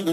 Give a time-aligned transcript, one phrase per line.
[0.00, 0.08] Hello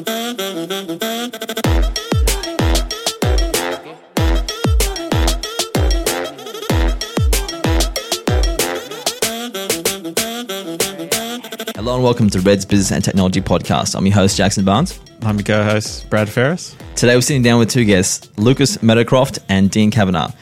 [11.96, 13.96] and welcome to REDD's Business and Technology Podcast.
[13.96, 15.00] I'm your host, Jackson Barnes.
[15.22, 16.76] I'm your co-host, Brad Ferris.
[16.98, 20.34] Today we're sitting down with two guests, Lucas Meadowcroft and Dean Cavanagh.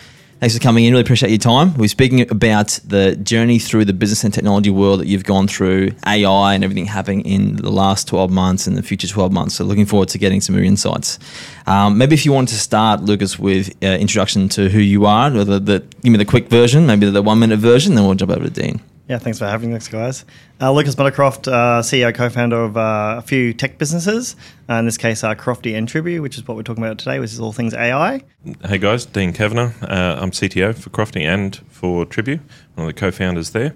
[0.41, 0.91] Thanks for coming in.
[0.91, 1.73] Really appreciate your time.
[1.75, 5.91] We're speaking about the journey through the business and technology world that you've gone through,
[6.05, 9.55] AI and everything happening in the last 12 months and the future 12 months.
[9.55, 11.19] So looking forward to getting some more insights.
[11.67, 15.33] Um, maybe if you want to start, Lucas, with uh, introduction to who you are,
[15.33, 18.15] or the, the, give me the quick version, maybe the one minute version, then we'll
[18.15, 18.81] jump over to Dean.
[19.07, 20.25] Yeah, thanks for having us, guys.
[20.59, 24.35] Uh, Lucas Meadowcroft, uh, CEO, co-founder of uh, a few tech businesses.
[24.67, 27.19] Uh, in this case, uh, CROFTI and Tribu, which is what we're talking about today,
[27.19, 28.23] which is all things AI.
[28.65, 29.73] Hey guys, Dean Cavanagh.
[29.83, 32.39] Uh, I'm CTO for CROFTI and for Tribu,
[32.73, 33.75] one of the co-founders there.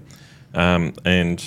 [0.56, 1.44] Um, and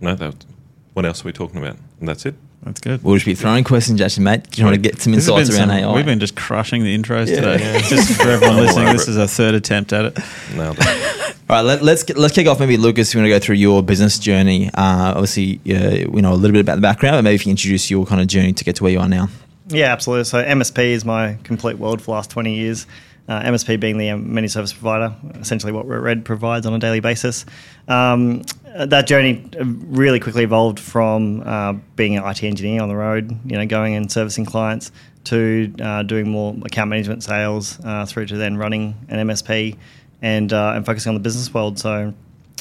[0.00, 0.44] no, that,
[0.92, 1.78] what else are we talking about?
[1.98, 2.36] And that's it.
[2.62, 3.02] That's good.
[3.02, 4.50] We'll just be throwing questions at you, mate.
[4.50, 5.94] Do you want to get some insights around some- AI?
[5.94, 7.36] We've been just crushing the intros Yeah.
[7.36, 7.58] today.
[7.60, 7.78] Yeah.
[7.88, 10.18] just for everyone listening, this is our third attempt at it.
[10.54, 10.86] Nailed it.
[11.50, 12.60] All right, let, let's get, let's kick off.
[12.60, 14.68] Maybe Lucas, you want to go through your business journey.
[14.74, 17.50] Uh, obviously, uh, we know a little bit about the background, but maybe if you
[17.50, 19.28] introduce your kind of journey to get to where you are now.
[19.68, 20.24] Yeah, absolutely.
[20.24, 22.86] So MSP is my complete world for the last 20 years.
[23.28, 26.98] Uh, MSP being the um, managed service provider, essentially what REDD provides on a daily
[27.00, 27.46] basis.
[27.86, 28.42] Um,
[28.76, 33.30] that journey uh, really quickly evolved from uh, being an IT engineer on the road,
[33.44, 34.92] you know, going and servicing clients,
[35.24, 39.76] to uh, doing more account management, sales, uh, through to then running an MSP
[40.22, 41.78] and uh, and focusing on the business world.
[41.78, 42.14] So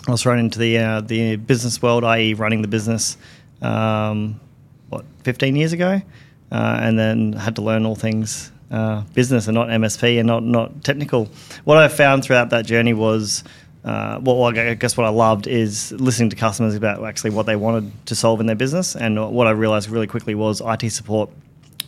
[0.07, 3.17] I was thrown into the uh, the business world, i.e., running the business.
[3.61, 4.39] Um,
[4.89, 6.01] what 15 years ago,
[6.51, 10.43] uh, and then had to learn all things uh, business and not MSP and not
[10.43, 11.29] not technical.
[11.63, 13.43] What I found throughout that journey was.
[13.83, 17.55] Uh, well, I guess what I loved is listening to customers about actually what they
[17.55, 21.29] wanted to solve in their business, and what I realized really quickly was IT support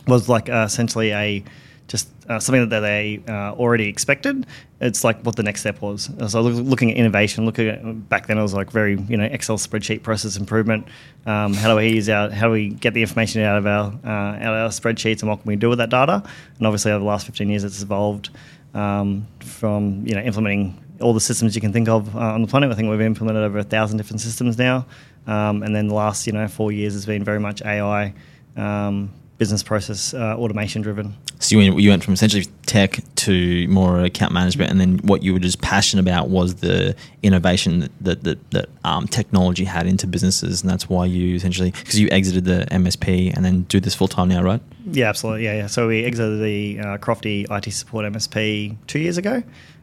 [0.06, 1.44] was like uh, essentially a
[1.88, 4.46] just uh, something that they uh, already expected.
[4.80, 6.08] It's like what the next step was.
[6.28, 9.58] So looking at innovation, looking at back then it was like very you know Excel
[9.58, 10.88] spreadsheet process improvement.
[11.26, 13.92] Um, how do we use our how do we get the information out of our
[14.04, 16.22] uh, out of our spreadsheets and what can we do with that data?
[16.58, 18.30] And obviously over the last 15 years, it's evolved
[18.74, 22.48] um, from you know implementing all the systems you can think of uh, on the
[22.48, 22.70] planet.
[22.70, 24.86] I think we've implemented over a thousand different systems now,
[25.26, 28.14] um, and then the last you know four years has been very much AI.
[28.56, 29.10] Um,
[29.42, 31.16] business process uh, automation driven.
[31.40, 35.24] So you went, you went from essentially tech to more account management, and then what
[35.24, 39.88] you were just passionate about was the innovation that that, that, that um, technology had
[39.88, 43.80] into businesses, and that's why you essentially because you exited the MSP and then do
[43.80, 44.60] this full time now, right?
[44.86, 45.44] Yeah, absolutely.
[45.44, 45.66] Yeah, yeah.
[45.66, 49.42] So we exited the uh, CROFTI IT support MSP two years ago.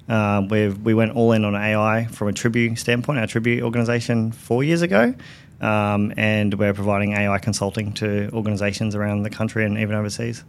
[0.10, 4.32] Um, we we went all in on AI from a Tribu standpoint, our Tribu organization
[4.32, 5.14] four years ago.
[5.62, 10.44] Um, and we're providing AI consulting to organizations around the country and even overseas.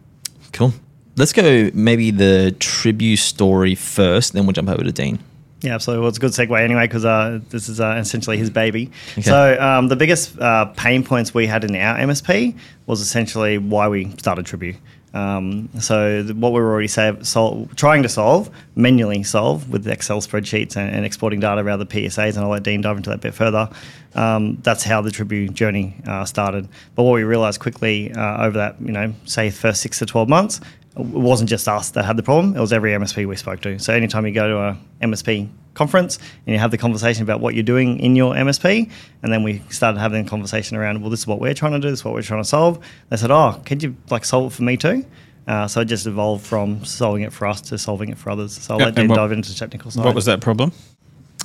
[0.53, 0.73] Cool.
[1.17, 5.19] Let's go maybe the Tribu story first, then we'll jump over to Dean.
[5.63, 6.01] Yeah, absolutely.
[6.01, 8.91] Well, it's a good segue anyway because uh, this is uh, essentially his baby.
[9.13, 9.23] Okay.
[9.23, 12.57] So um, the biggest uh, pain points we had in our MSP
[12.87, 14.75] was essentially why we started Tribu.
[15.13, 20.21] Um, so what we were already save, sol- trying to solve, manually solve with Excel
[20.21, 23.17] spreadsheets and, and exporting data of the PSAs, and I'll let Dean dive into that
[23.17, 23.69] a bit further.
[24.15, 26.69] Um, that's how the Tribu journey uh, started.
[26.95, 30.29] But what we realized quickly uh, over that, you know, say first six to 12
[30.29, 30.61] months,
[30.97, 33.79] it wasn't just us that had the problem, it was every MSP we spoke to.
[33.79, 37.55] So anytime you go to a MSP conference and you have the conversation about what
[37.55, 38.91] you're doing in your MSP,
[39.23, 41.79] and then we started having a conversation around, well, this is what we're trying to
[41.79, 42.85] do, this is what we're trying to solve.
[43.09, 45.05] They said, oh, could you like solve it for me too?
[45.47, 48.61] Uh, so it just evolved from solving it for us to solving it for others.
[48.61, 50.05] So I'll Yeah, let and dive into the technical side.
[50.05, 50.73] What was that problem?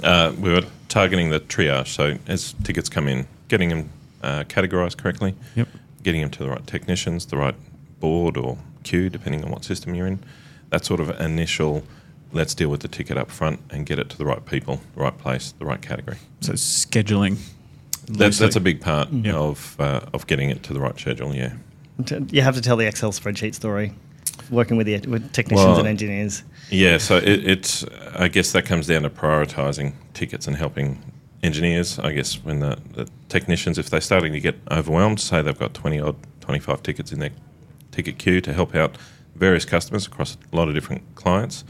[0.04, 1.88] Uh, we were targeting the triage.
[1.88, 3.90] So as tickets come in, getting them
[4.22, 5.68] uh, categorized correctly, Yep.
[6.04, 7.56] getting them to the right technicians, the right
[8.00, 10.19] board or queue, depending on what system you're in.
[10.69, 11.84] That sort of initial,
[12.31, 15.02] let's deal with the ticket up front and get it to the right people, the
[15.02, 16.17] right place, the right category.
[16.40, 17.37] So scheduling.
[18.08, 19.35] That's, that's a big part Yep.
[19.35, 21.35] of uh, of getting it to the right schedule.
[21.35, 21.53] Yeah.
[22.29, 23.93] You have to tell the Excel spreadsheet story,
[24.52, 26.43] working with the with technicians Well- and engineers.
[26.72, 27.84] Yeah, so it, it's.
[28.16, 30.97] I guess that comes down to prioritizing tickets and helping
[31.43, 31.99] engineers.
[31.99, 35.73] I guess when the, the technicians, if they're starting to get overwhelmed, say they've got
[35.76, 37.31] twenty odd, twenty five tickets in their
[37.96, 38.97] ticket queue to help out
[39.36, 41.64] various customers across a lot of different clients.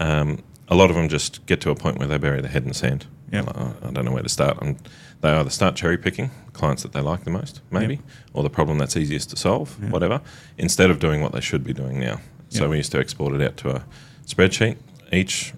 [0.00, 2.62] Um, a lot of them just get to a point where they bury their head
[2.62, 3.06] in the sand.
[3.32, 3.46] Yep.
[3.46, 4.58] Like, "Oh, I don't know where to start.
[4.62, 4.76] And
[5.20, 8.02] they either start cherry picking clients that they like the most, maybe, Yep.
[8.34, 9.90] or the problem that's easiest to solve, Yeah.
[9.90, 10.20] whatever,
[10.56, 12.20] instead of doing what they should be doing now.
[12.50, 12.70] So Yep.
[12.70, 13.82] we used to export it out to a
[14.26, 14.76] spreadsheet.
[15.12, 15.52] Each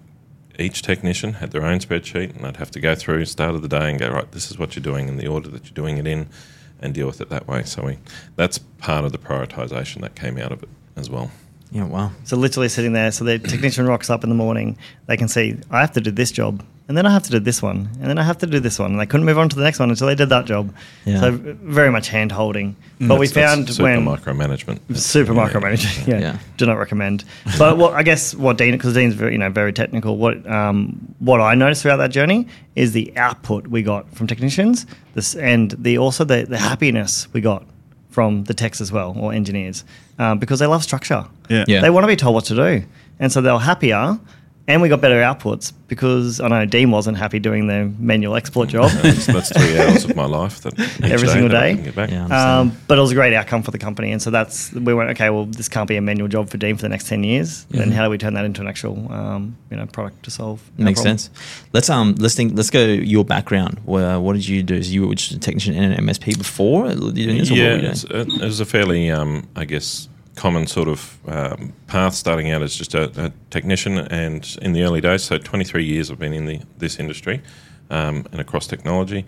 [0.59, 3.67] each technician had their own spreadsheet, and I'd have to go through start of the
[3.67, 4.29] day and go right.
[4.31, 6.27] This is what you're doing in the order that you're doing it in,
[6.81, 7.63] and deal with it that way.
[7.63, 7.97] So we
[8.35, 11.31] that's part of the prioritization that came out of it as well.
[11.71, 12.11] Yeah, wow.
[12.25, 14.77] So literally sitting there, so the technician rocks up in the morning.
[15.05, 17.39] They can see I have to do this job, and then I have to do
[17.39, 19.47] this one, and then I have to do this one, and they couldn't move on
[19.47, 20.73] to the next one until they did that job.
[21.05, 21.21] Yeah.
[21.21, 22.75] So very much hand holding.
[22.99, 24.79] But we That's- that's found super when micromanagement.
[24.97, 25.47] super Yeah.
[25.47, 26.07] micromanaging.
[26.11, 26.19] Yeah.
[26.19, 26.37] Yeah.
[26.57, 27.23] do not recommend.
[27.57, 30.17] But what I guess what Dean, because Dean's very you know very technical.
[30.17, 32.45] What um, what I noticed throughout that journey
[32.75, 37.39] is the output we got from technicians, this and the also the, the happiness we
[37.39, 37.63] got
[38.09, 39.85] from the techs as well or engineers
[40.19, 41.25] um, because they love structure.
[41.49, 41.63] Yeah.
[41.69, 41.79] Yeah.
[41.81, 42.83] They want to be told what to do,
[43.21, 44.19] and so they were happier.
[44.67, 48.69] And we got better outputs because I know Dean wasn't happy doing the manual export
[48.69, 48.91] job.
[48.91, 51.81] that's, that's three hours of my life that each Every single that I day?
[51.83, 52.11] get back.
[52.11, 52.59] Yeah.
[52.59, 55.09] Um, but it was a great outcome for the company, and so that's we went
[55.11, 55.29] okay.
[55.29, 57.65] Well, this can't be a manual job for Dean for the next ten years.
[57.71, 60.61] Then how do we turn that into an actual um, you know product to solve?
[60.77, 61.17] Makes problem?
[61.17, 61.65] sense.
[61.73, 62.53] Let's um let's think.
[62.55, 63.81] Let's go your background.
[63.85, 64.81] Well, what did you do?
[64.81, 67.59] So you were just a technician in an MSP before you doing this, or what
[67.59, 68.31] yeah, were you doing?
[68.31, 72.61] it, it was a fairly, um, I guess, common sort of um, path starting out
[72.61, 73.97] as just a, a technician.
[73.97, 77.41] And in the early days, so 23 years I've been in the, this industry
[77.89, 79.25] um, and across technology.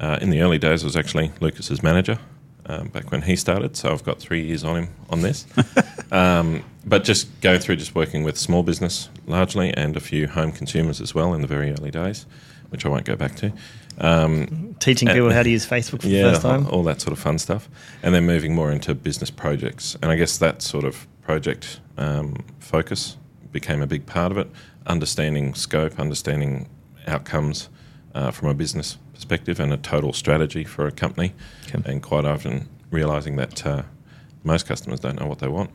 [0.00, 2.18] Uh, in the early days, I was actually Lucas's manager
[2.66, 3.76] um, back when he started.
[3.76, 5.46] So I've got three years on him on this.
[6.12, 10.52] um, but just going through just working with small business largely and a few home
[10.52, 12.26] consumers as well in the very early days,
[12.70, 13.52] which I won't go back to.
[13.98, 16.66] Um, Teaching people how to use Facebook for yeah, the first time.
[16.68, 17.68] all that sort of fun stuff,
[18.02, 19.96] and then moving more into business projects.
[20.02, 23.16] And I guess that sort of project um, focus
[23.52, 24.50] became a big part of it.
[24.86, 26.68] Understanding scope, understanding
[27.06, 27.68] outcomes
[28.14, 31.32] uh, from a business perspective, and a total strategy for a company.
[31.68, 31.90] Okay.
[31.90, 33.82] And quite often realizing that uh,
[34.42, 35.70] most customers don't know what they want.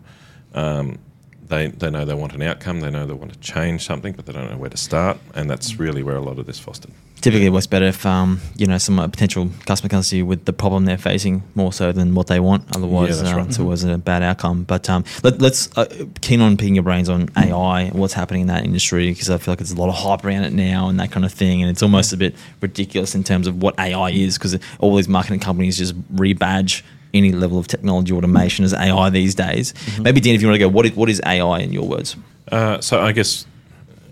[0.53, 0.99] Um,
[1.47, 4.25] they, they know they want an outcome, they know they want to change something, but
[4.25, 5.17] they don't know where to start.
[5.33, 6.91] And that's really where a lot of this fostered.
[7.21, 10.25] Typically, it works better if um you know some uh, potential customer comes to you
[10.25, 12.63] with the problem they're facing more so than what they want.
[12.75, 13.47] Otherwise, Yeah, that's um, right.
[13.47, 14.63] it's always a bad outcome.
[14.63, 15.85] But um, let, let's uh,
[16.21, 19.37] keen on picking your brains on AI and what's happening in that industry because I
[19.37, 21.61] feel like there's a lot of hype around it now and that kind of thing,
[21.61, 25.09] and it's almost a bit ridiculous in terms of what AI is because all these
[25.09, 26.83] marketing companies just rebadge
[27.13, 29.73] any level of technology automation as AI these days.
[29.73, 30.03] Mm-hmm.
[30.03, 32.15] Maybe Dean, if you want to go, what is, what is AI in your words?
[32.51, 33.45] Uh, so I guess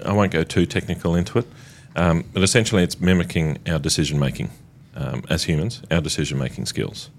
[0.05, 1.47] I won't go too technical into it,
[1.97, 4.51] um, but essentially it's mimicking our decision making
[4.95, 7.09] um, as humans, our decision making skills,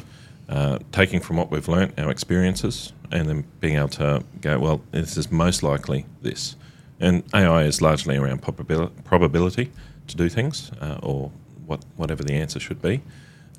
[0.49, 4.81] uh, taking from what we've learnt, our experiences, and then being able to go, well,
[4.93, 6.57] this is most likely this.
[7.01, 9.71] And AI is largely around probabil- probability
[10.07, 11.31] to do things, uh, or
[11.67, 13.03] what whatever the answer should be.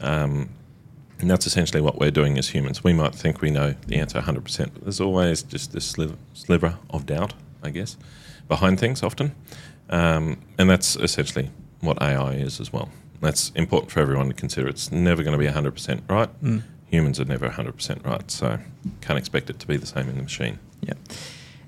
[0.02, 0.50] Um,
[1.20, 2.84] and that's essentially what we're doing as humans.
[2.84, 6.78] We might think we know the answer 100%, but there's always just this sliver, sliver
[6.90, 7.98] of doubt, I guess,
[8.48, 9.36] behind things often.
[9.90, 11.50] Um, and that's essentially
[11.82, 12.90] what AI is as well.
[13.22, 14.68] That's important for everyone to consider.
[14.68, 16.30] It's never going to be 100% right.
[16.88, 18.60] Humans are never 100% right, so
[19.02, 20.58] can't expect it to be the same in the machine.
[20.82, 20.94] Yeah.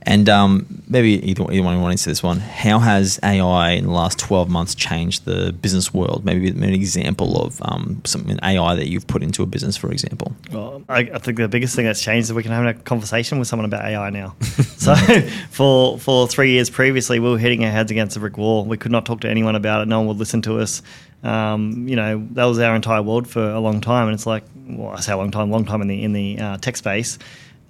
[0.03, 2.39] And um, maybe either, either one want to answer this one.
[2.39, 6.25] How has AI in the last 12 months changed the business world?
[6.25, 9.92] Maybe an example of um, some an AI that you've put into a business, for
[9.92, 10.36] example.
[10.51, 13.38] Well, I, I think the biggest thing that's changed is we can have a conversation
[13.38, 14.36] with someone about AI now.
[14.42, 14.95] so
[15.51, 18.65] for for three years previously, we were hitting our heads against a brick wall.
[18.65, 19.88] We could not talk to anyone about it.
[19.88, 20.81] No one would listen to us.
[21.23, 24.07] Um, you know, that was our entire world for a long time.
[24.07, 26.40] And it's like, well, I say a long time, long time in the in the
[26.40, 27.19] uh, tech space.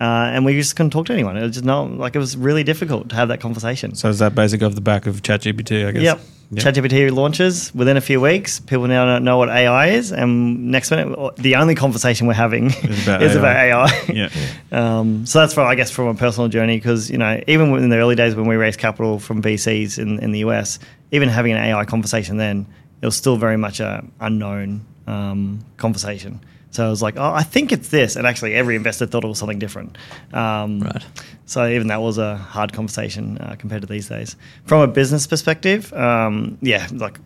[0.01, 1.37] Uh, and we just couldn't talk to anyone.
[1.37, 3.93] It was just not like it was really difficult to have that conversation.
[3.93, 5.87] So is that basic off the back of ChatGPT?
[5.87, 6.01] I guess.
[6.01, 6.21] Yep.
[6.53, 6.63] Yep.
[6.65, 8.59] ChatGPT launches within a few weeks.
[8.59, 13.03] People now know what AI is, and next minute, the only conversation we're having Is
[13.07, 13.39] about is AI.
[13.39, 14.03] about AI.
[14.13, 14.29] Yeah.
[14.73, 17.89] Um, so that's from, I guess, from a personal journey because you know, even in
[17.89, 20.79] the early days when we raised capital from VCs in, in the US,
[21.11, 22.65] even having an AI conversation then,
[23.01, 26.39] it was still very much a unknown um, conversation.
[26.71, 29.27] So I was like, oh, I think it's this, and actually, every investor thought it
[29.27, 29.97] was something different.
[30.33, 31.05] Um, Right.
[31.45, 34.37] So even that was a hard conversation uh, compared to these days.
[34.63, 37.19] From a business perspective, um, yeah, like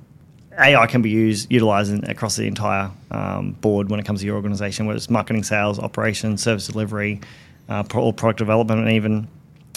[0.57, 4.25] AI can be used, utilized in, across the entire um, board when it comes to
[4.25, 7.21] your organization, whether it's marketing, sales, operations, service delivery,
[7.69, 9.27] uh, or product development, and even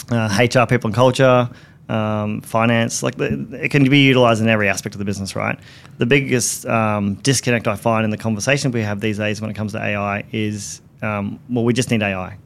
[0.09, 1.47] uh, HR, people and culture,
[1.89, 3.03] um, finance.
[3.03, 5.59] Like the, it can be utilized in every aspect of the business, right?
[5.97, 9.55] The biggest um, disconnect I find in the conversation we have these days when it
[9.55, 12.37] comes to AI is, um, well, we just need AI.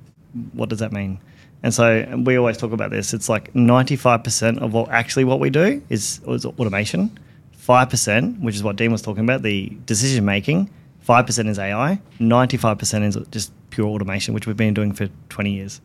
[0.54, 1.20] What does that mean?
[1.62, 3.14] And so we always talk about this.
[3.14, 7.18] It's like 95% of what actually what we do is, is automation.
[7.66, 10.70] 5%, which is what Dean was talking about, the decision making,
[11.08, 15.80] 5% is AI, 95% is just pure automation, which we've been doing for 20 years.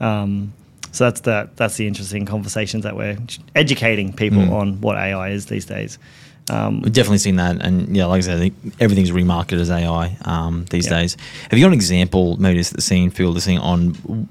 [0.00, 0.52] Um,
[0.94, 3.18] So that's the that's the interesting conversations that we're
[3.56, 4.52] educating people Mm.
[4.52, 5.98] on what AI is these days.
[6.50, 10.66] Um, We've definitely seen that, and yeah, like I said, everything's remarketed as AI um,
[10.70, 10.98] these Yeah.
[11.00, 11.16] days.
[11.50, 14.28] Have you got an example, maybe just the scene, feel the scene on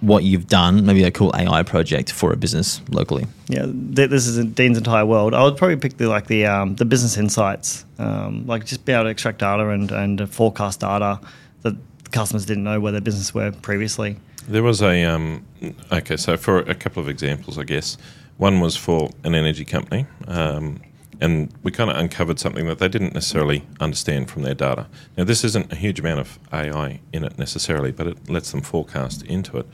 [0.00, 3.26] what you've done, maybe a cool AI project for a business locally?
[3.48, 5.34] yeah, th- this is Dean's entire world.
[5.34, 8.92] I would probably pick the like the um, the business insights, um, like just be
[8.92, 11.20] able to extract data and and forecast data
[11.62, 11.74] that
[12.12, 14.16] customers didn't know where their business were previously.
[14.46, 15.44] There was a um,
[15.90, 17.96] okay, so for a couple of examples, I guess
[18.36, 20.80] one was for an energy company, um,
[21.20, 24.86] and we kind of uncovered something that they didn't necessarily understand from their data.
[25.16, 28.60] Now, this isn't a huge amount of AI in it necessarily, but it lets them
[28.60, 29.66] forecast into it.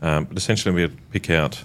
[0.00, 1.64] Um, but essentially, we would pick out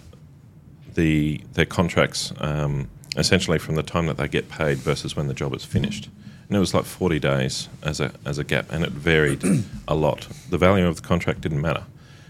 [0.95, 5.33] the their contracts um, essentially from the time that they get paid versus when the
[5.33, 6.09] job is finished.
[6.47, 9.43] And it was like 40 days as a as a gap, and it varied
[9.87, 10.27] a lot.
[10.49, 11.83] The value of the contract didn't matter.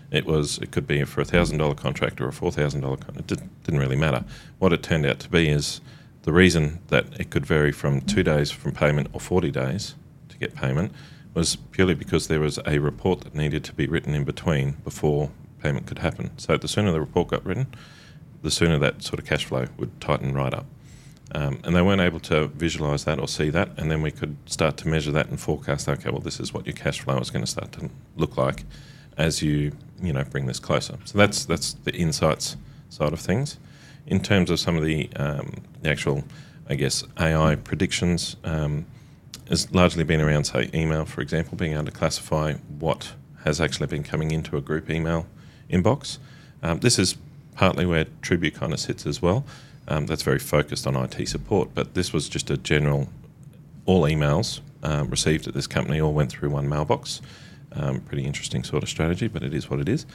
[0.10, 2.98] It was it could be for a thousand dollar contract or a four thousand dollar
[2.98, 3.32] contract.
[3.32, 4.24] It didn't, really matter.
[4.60, 5.82] What it turned out to be is
[6.24, 9.96] the reason that it could vary from two days from payment or 40 days
[10.30, 10.92] to get payment
[11.34, 15.30] was purely because there was a report that needed to be written in between before
[15.62, 16.32] payment could happen.
[16.38, 17.68] So the sooner the report got written,
[18.42, 20.66] the sooner that sort of cash flow would tighten right up.
[21.34, 24.38] Um, and they weren't able to visualize that or see that, and then we could
[24.46, 25.90] start to measure that and forecast.
[25.90, 28.64] Okay, well, this is what your cash flow is going to start to look like
[29.18, 30.98] as you you know bring this closer.
[31.06, 32.56] So that's that's the insights
[32.90, 33.58] side of things.
[34.06, 36.24] In terms of some of the, um, the actual,
[36.70, 38.86] I guess, AI predictions, um,
[39.50, 43.88] has largely been around, say, email, for example, being able to classify what has actually
[43.88, 45.26] been coming into a group email
[45.70, 46.20] inbox.
[46.64, 47.18] Um, this is
[47.56, 49.46] partly where Tribu kind of sits as well.
[49.88, 53.10] Um, that's very focused on IT support, but this was just a general,
[53.86, 57.22] all emails um, received at this company all went through one mailbox.
[57.74, 60.06] Um, pretty interesting sort of strategy, but it is what it is.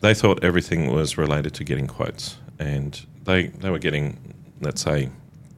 [0.00, 5.10] They thought everything was related to getting quotes, and they they were getting, let's say,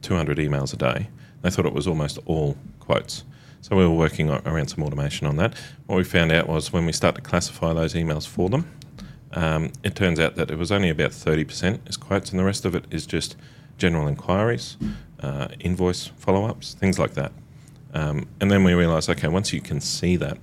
[0.02, 1.08] 200 emails a day.
[1.42, 3.24] They thought it was almost all quotes.
[3.62, 5.54] So we were working around some automation on that.
[5.86, 8.70] What we found out was when we start to classify those emails for them,
[9.32, 12.64] um, it turns out that it was only about 30% is quotes, and the rest
[12.64, 13.36] of it is just
[13.78, 14.76] general inquiries,
[15.20, 17.32] uh, invoice follow ups, things like that.
[17.94, 20.38] Um, and then we realised, okay, once you can see that,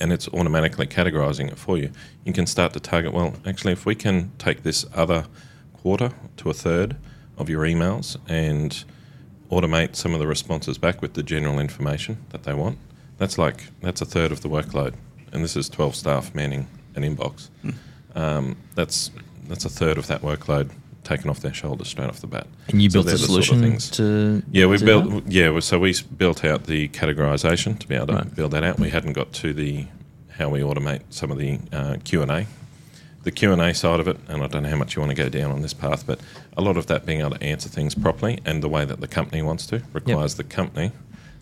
[0.00, 1.90] and it's automatically categorizing it for you,
[2.24, 5.26] you can start to target, well, actually, if we can take this other
[5.72, 6.96] quarter to a third
[7.38, 8.84] of your emails and
[9.50, 12.78] automate some of the responses back with the general information that they want,
[13.18, 14.94] that's like, that's a third of the workload.
[15.32, 16.66] And this is 12 staff manning
[16.96, 17.48] an inbox.
[18.14, 19.10] Um, that's,
[19.48, 20.70] that's a third of that workload
[21.04, 22.46] taken off their shoulders straight off the bat.
[22.68, 23.90] And you So built a the sort of solution things.
[23.92, 25.24] to Yeah, we built.
[25.24, 25.30] that?
[25.32, 28.34] Yeah, so we built out the categorization to be able to Right.
[28.34, 28.80] build that out.
[28.80, 29.86] We hadn't got to the
[30.30, 32.46] how we automate some of the uh, Q and A,
[33.22, 34.18] the Q and A side of it.
[34.28, 36.18] And I don't know how much you want to go down on this path, but
[36.56, 39.08] a lot of that being able to answer things properly and the way that the
[39.08, 40.90] company wants to requires the company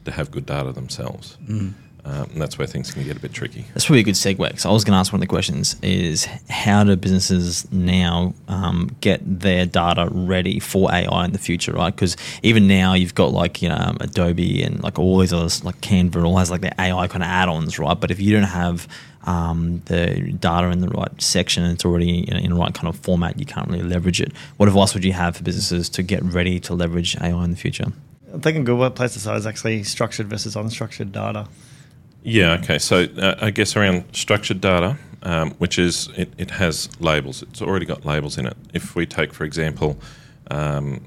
[0.05, 1.39] to have good data themselves.
[2.07, 3.65] Um, and that's where things can get a bit tricky.
[3.73, 4.37] That's probably a good segue.
[4.37, 8.35] Because I was going to ask one of the questions: is how do businesses now
[8.47, 11.73] um, get their data ready for AI in the future?
[11.73, 11.95] Right?
[11.95, 15.65] Because even now you've got like you know um, Adobe and like all these others,
[15.65, 17.99] like Canva, all has like their AI kind of add-ons, right?
[17.99, 18.87] But if you don't have
[19.23, 22.89] um, the data in the right section, and it's already in, in the right kind
[22.89, 24.33] of format, you can't really leverage it.
[24.59, 27.57] What advice would you have for businesses to get ready to leverage AI in the
[27.57, 27.93] future?
[28.35, 31.47] I think a good place to start is actually structured versus unstructured data.
[32.25, 32.54] Yeah.
[32.54, 32.78] Okay.
[32.78, 37.43] So uh, I guess around structured data, um, which is it, it has labels.
[37.43, 38.57] It's already got labels in it.
[38.73, 39.99] If we take, for example,
[40.50, 41.04] um,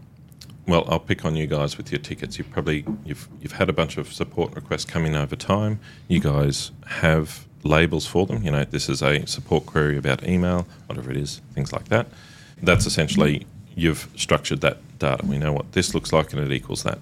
[0.67, 2.37] well, I'll pick on you guys with your tickets.
[2.37, 5.79] You've probably you've you've had a bunch of support requests come in over time.
[6.07, 8.43] You guys have labels for them.
[8.43, 12.07] You know, this is a support query about email, whatever it is, things like that.
[12.61, 15.25] That's essentially you've structured that data.
[15.25, 16.99] We know what this looks like, and it equals that.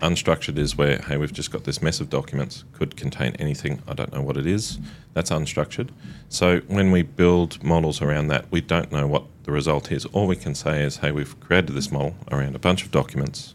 [0.00, 3.92] Unstructured is where, hey, we've just got this mess of documents, could contain anything, I
[3.92, 4.78] don't know what it is.
[5.12, 5.90] That's unstructured.
[6.30, 10.06] So when we build models around that, we don't know what the result is.
[10.06, 13.54] All we can say is, hey, we've created this model around a bunch of documents.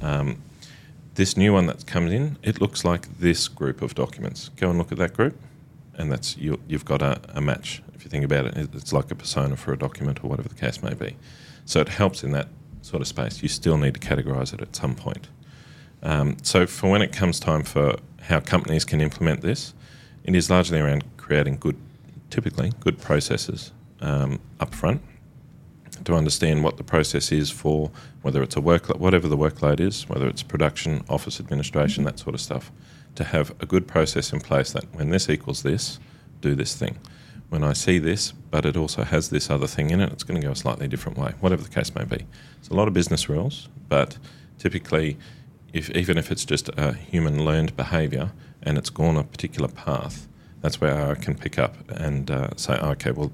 [0.00, 0.42] Um,
[1.14, 4.50] this new one that comes in, it looks like this group of documents.
[4.56, 5.36] Go and look at that group,
[5.94, 7.82] and that's you, you've got a, a match.
[7.94, 10.54] If you think about it, it's like a persona for a document or whatever the
[10.54, 11.16] case may be.
[11.64, 12.48] So it helps in that
[12.82, 13.42] sort of space.
[13.42, 15.28] You still need to categorize it at some point.
[16.04, 19.74] Um, so for when it comes time for how companies can implement this,
[20.24, 21.76] it is largely around creating good,
[22.30, 25.02] typically good processes um, up front
[26.04, 27.90] to understand what the process is for
[28.22, 32.34] whether it's a workload, whatever the workload is, whether it's production, office administration, that sort
[32.34, 32.70] of stuff,
[33.14, 35.98] to have a good process in place that when this equals this,
[36.40, 36.98] do this thing.
[37.54, 40.12] when I see this, but it also has this other thing in it.
[40.12, 42.26] It's going to go a slightly different way, whatever the case may be.
[42.58, 44.18] It's a lot of business rules, but
[44.58, 45.16] typically,
[45.74, 48.30] if even if it's just a human learned behaviour
[48.62, 50.26] and it's gone a particular path,
[50.62, 53.32] that's where I can pick up and uh, say, okay, well,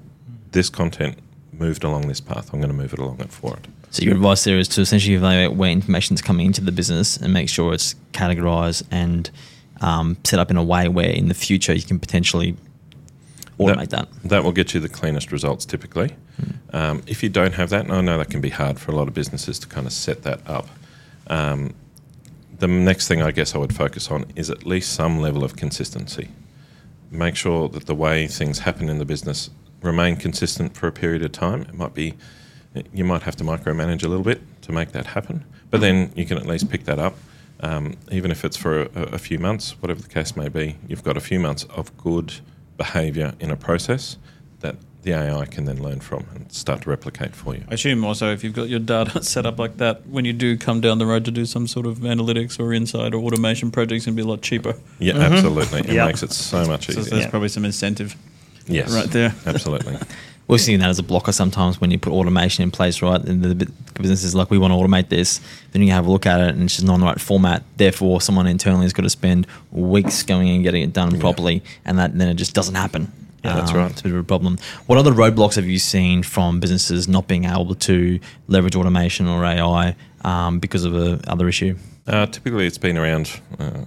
[0.51, 1.19] this content
[1.53, 2.51] moved along this path.
[2.51, 3.67] I'm going to move it along it for it.
[3.91, 7.15] So your advice there is to essentially evaluate where information is coming into the business
[7.15, 9.29] and make sure it's categorized and
[9.81, 12.57] um, set up in a way where in the future you can potentially
[13.59, 14.07] automate that.
[14.23, 16.15] That will get you the cleanest results typically.
[16.73, 18.95] Um, if you don't have that, and I know that can be hard for a
[18.95, 20.67] lot of businesses to kind of set that up.
[21.27, 21.75] Um,
[22.61, 25.55] the next thing I guess I would focus on is at least some level of
[25.55, 26.29] consistency.
[27.09, 29.49] Make sure that the way things happen in the business
[29.81, 31.63] remain consistent for a period of time.
[31.63, 32.13] It might be
[32.93, 36.23] you might have to micromanage a little bit to make that happen, but then you
[36.23, 37.15] can at least pick that up.
[37.61, 41.03] Um, even if it's for a, a few months, whatever the case may be, you've
[41.03, 42.35] got a few months of good
[42.77, 44.17] behavior in a process
[45.03, 47.63] the AI can then learn from and start to replicate for you.
[47.69, 50.57] I assume also if you've got your data set up like that, when you do
[50.57, 53.93] come down the road to do some sort of analytics or insight or automation project,
[53.97, 54.75] it's going to be a lot cheaper.
[54.99, 55.33] Yeah, mm-hmm.
[55.33, 55.79] absolutely.
[55.79, 56.05] It Yep.
[56.07, 57.03] makes it so much So easier.
[57.05, 57.29] there's Yeah.
[57.29, 58.15] probably some incentive
[58.67, 59.33] yes, right there.
[59.45, 59.97] Absolutely.
[60.47, 63.23] We're seeing that as a blocker sometimes when you put automation in place, right?
[63.23, 65.39] And the business is like, we want to automate this.
[65.71, 67.63] Then you have a look at it and it's just not in the right format.
[67.77, 71.21] Therefore, someone internally has got to spend weeks going and getting it done Yeah.
[71.21, 71.63] properly.
[71.85, 73.11] And that then it just doesn't happen.
[73.43, 73.89] Um, Yeah, that's right.
[73.91, 74.57] It's a bit of a problem.
[74.85, 79.43] What other roadblocks have you seen from businesses not being able to leverage automation or
[79.45, 81.75] AI um, because of a other issue?
[82.07, 83.39] Uh, typically, it's been around.
[83.59, 83.85] Uh,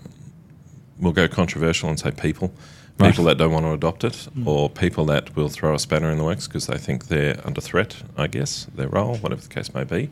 [0.99, 2.52] we'll go controversial and say people,
[2.99, 3.11] Right.
[3.11, 6.18] people that don't want to adopt it, or people that will throw a spanner in
[6.18, 7.96] the works because they think they're under threat.
[8.16, 10.11] I guess their role, whatever the case may be,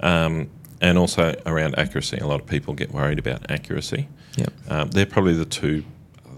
[0.00, 0.48] um,
[0.80, 2.16] and also around accuracy.
[2.18, 4.08] A lot of people get worried about accuracy.
[4.36, 4.52] Yep.
[4.68, 5.84] Um, they're probably the two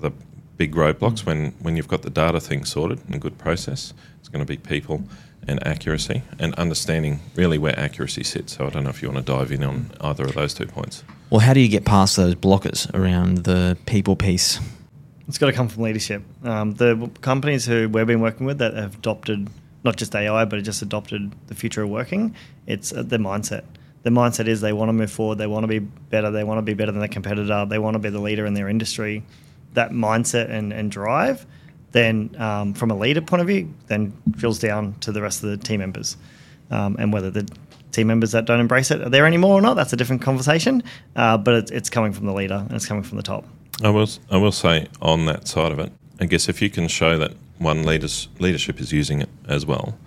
[0.02, 0.10] the
[0.60, 3.94] big roadblocks when when you've got the data thing sorted and a good process.
[4.18, 5.02] It's going to be people
[5.48, 8.58] and accuracy and understanding really where accuracy sits.
[8.58, 10.66] So I don't know if you want to dive in on either of those two
[10.66, 11.02] points.
[11.30, 14.60] Well, how do you get past those blockers around the people piece?
[15.26, 16.22] It's got to come from leadership.
[16.44, 19.48] Um, the companies who we've been working with that have adopted
[19.82, 22.34] not just AI, but just adopted the future of working,
[22.66, 23.64] it's uh, their mindset.
[24.02, 26.58] Their mindset is they want to move forward, they want to be better, they want
[26.58, 29.22] to be better than their competitor, they want to be the leader in their industry.
[29.74, 31.46] That mindset and, and drive,
[31.92, 35.50] then um, from a leader point of view, then drills down to the rest of
[35.50, 36.16] the team members.
[36.70, 37.48] Um, and whether the
[37.92, 40.82] team members that don't embrace it are there anymore or not, that's a different conversation.
[41.16, 43.44] Uh, but it's, it's coming from the leader and it's coming from the top.
[43.82, 44.08] I will.
[44.30, 45.92] I will say on that side of it.
[46.20, 49.98] I guess if you can show that one leaders leadership is using it as well,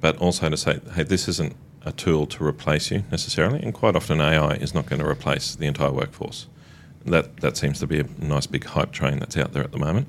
[0.00, 1.54] but also to say, hey, this isn't
[1.84, 5.54] a tool to replace you necessarily, and quite often AI is not going to replace
[5.54, 6.46] the entire workforce.
[7.06, 9.78] That that seems to be a nice big hype train that's out there at the
[9.78, 10.08] moment.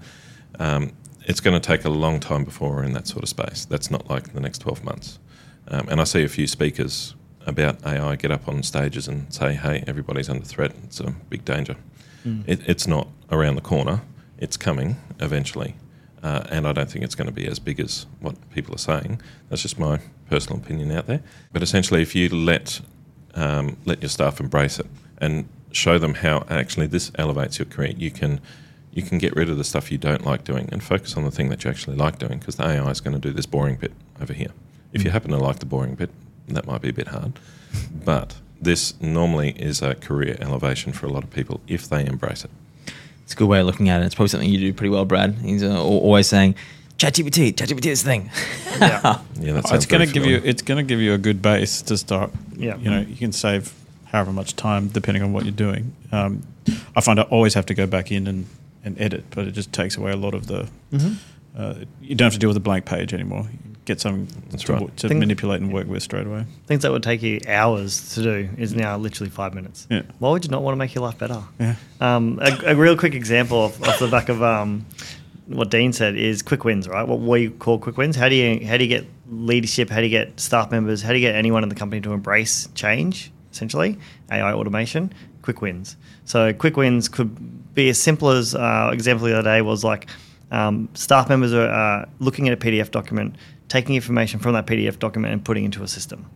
[0.59, 0.91] Um,
[1.25, 3.65] it's going to take a long time before we're in that sort of space.
[3.65, 5.19] That's not like the next twelve months.
[5.67, 9.53] Um, and I see a few speakers about AI get up on stages and say,
[9.53, 10.73] "Hey, everybody's under threat.
[10.83, 11.75] It's a big danger."
[12.45, 14.01] It, it's not around the corner.
[14.37, 15.75] It's coming eventually,
[16.21, 18.79] uh, and I don't think it's going to be as big as what people are
[18.79, 19.21] saying.
[19.49, 19.99] That's just my
[20.29, 21.21] personal opinion out there.
[21.51, 22.81] But essentially, if you let
[23.35, 24.87] um, let your staff embrace it
[25.19, 28.39] and show them how actually this elevates your career, you can
[28.93, 31.31] you can get rid of the stuff you don't like doing and focus on the
[31.31, 33.75] thing that you actually like doing because the AI is going to do this boring
[33.75, 34.51] bit over here.
[34.91, 36.09] If you happen to like the boring bit,
[36.49, 37.31] that might be a bit hard,
[38.03, 42.43] but this normally is a career elevation for a lot of people if they embrace
[42.43, 42.51] it.
[43.23, 44.05] It's a good way of looking at it.
[44.05, 45.35] It's probably something you do pretty well, Brad.
[45.35, 46.55] He's uh, always saying,
[46.97, 48.29] ChatGPT, ChatGPT is the thing.
[48.79, 49.21] Yeah.
[49.39, 51.41] Yeah, that Oh, it's going to give you it's going to give you a good
[51.41, 52.29] base to start.
[52.55, 52.77] Yeah.
[52.77, 53.73] You know, you can save
[54.11, 55.95] however much time depending on what you're doing.
[56.11, 56.43] Um,
[56.95, 58.45] I find I always have to go back in and,
[58.83, 60.69] and edit, but it just takes away a lot of the.
[60.91, 61.13] Mm-hmm.
[61.57, 63.45] Uh, you don't have to deal with a blank page anymore.
[63.51, 64.97] You get something That's to, right.
[64.97, 66.45] to Think- manipulate and work with straight away.
[66.65, 69.87] Things that would take you hours to do is now literally five minutes.
[69.89, 70.03] Yeah.
[70.19, 71.43] Why would you not want to make your life better?
[71.59, 71.75] Yeah.
[71.99, 74.85] Um, a, a real quick example off, off the back of um,
[75.47, 77.05] what Dean said is quick wins, right?
[77.07, 78.15] What we call quick wins.
[78.15, 79.89] How do you how do you get leadership?
[79.89, 81.01] How do you get staff members?
[81.01, 83.31] How do you get anyone in the company to embrace change?
[83.51, 83.97] Essentially,
[84.31, 85.13] AI automation.
[85.41, 85.97] Quick wins.
[86.25, 90.07] So quick wins could be as simple as uh, example the other day was like
[90.51, 93.35] um, staff members are uh, looking at a PDF document,
[93.67, 96.29] taking information from that PDF document and putting into a system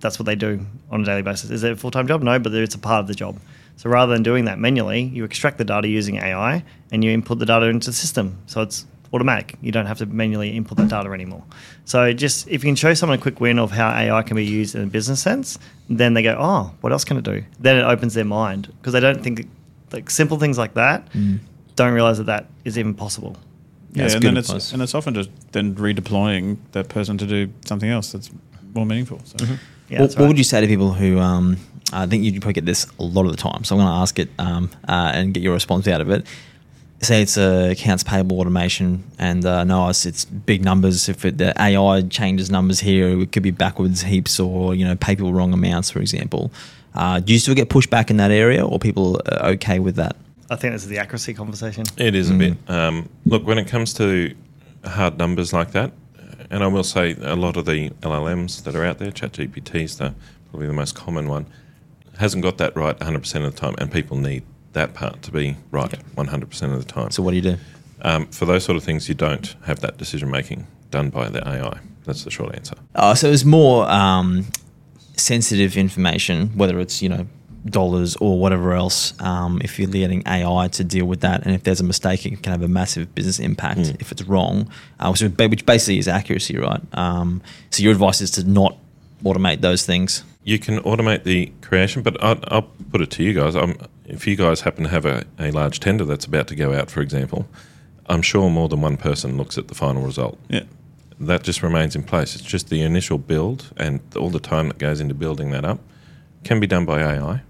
[0.00, 1.50] that's what they do on a daily basis.
[1.50, 2.22] Is it a full time job?
[2.22, 3.38] No, but it's a part of the job.
[3.76, 7.38] So rather than doing that manually, you extract the data using AI and you input
[7.38, 8.38] the data into the system.
[8.46, 9.56] So it's automatic.
[9.60, 11.42] You don't have to manually input that data anymore.
[11.84, 14.44] So just if you can show someone a quick win of how AI can be
[14.44, 17.42] used in a business sense, then they go, oh, what else can it do?
[17.58, 19.48] Then it opens their mind because they don't think
[19.92, 21.08] like simple things like that
[21.76, 23.36] don't realize that that is even possible.
[23.92, 27.26] Yeah, That's and good then it's and it's often just then redeploying that person to
[27.26, 28.30] do something else that's
[28.74, 29.20] more meaningful.
[29.24, 31.18] So Yeah, what, that's what would you say to people who?
[31.18, 31.56] Um,
[31.92, 34.00] I think you probably get this a lot of the time, so I'm going to
[34.00, 36.24] ask it um, uh, and get your response out of it.
[37.02, 41.08] Say it's a accounts payable automation, and uh, no, it's, it's big numbers.
[41.08, 44.94] If it, the AI changes numbers here, it could be backwards heaps, or you know,
[44.96, 46.52] pay people wrong amounts, for example.
[46.94, 50.14] Uh, do you still get pushback in that area, or people are okay with that?
[50.50, 51.84] I think this is the accuracy conversation.
[51.96, 52.58] It is a bit.
[52.68, 54.34] Um, look, when it comes to
[54.84, 55.92] hard numbers like that,
[56.50, 59.98] and I will say a lot of the LLMs that are out there, ChatGPT is
[59.98, 60.14] the,
[60.50, 61.46] probably the most common one,
[62.18, 65.56] hasn't got that right 100% of the time, and people need that part to be
[65.70, 67.10] right 100% of the time.
[67.10, 67.56] So what do you do?
[68.02, 71.46] um, for those sort of things, you don't have that decision making done by the
[71.46, 71.78] AI.
[72.06, 72.76] That's the short answer.
[72.94, 74.46] Uh, so it's more um,
[75.16, 77.26] sensitive information, whether it's you know
[77.66, 79.12] dollars or whatever else.
[79.20, 82.42] Um, if you're letting AI to deal with that, and if there's a mistake, it
[82.42, 84.00] can have a massive business impact Mm.
[84.00, 86.80] if it's wrong, uh, which, which basically is accuracy, right?
[86.94, 88.78] Um, so your advice is to not
[89.22, 90.24] automate those things.
[90.42, 93.54] You can automate the creation, but I'll, I'll put it to you guys.
[93.54, 93.76] Um,
[94.10, 96.90] if you guys happen to have a, a large tender that's about to go out,
[96.90, 97.46] for example,
[98.06, 100.38] I'm sure more than one person looks at the final result.
[100.48, 100.64] yeah,
[101.20, 102.34] That just remains in place.
[102.34, 105.80] It's just the initial build and all the time that goes into building that up
[106.42, 107.42] can be done by AI.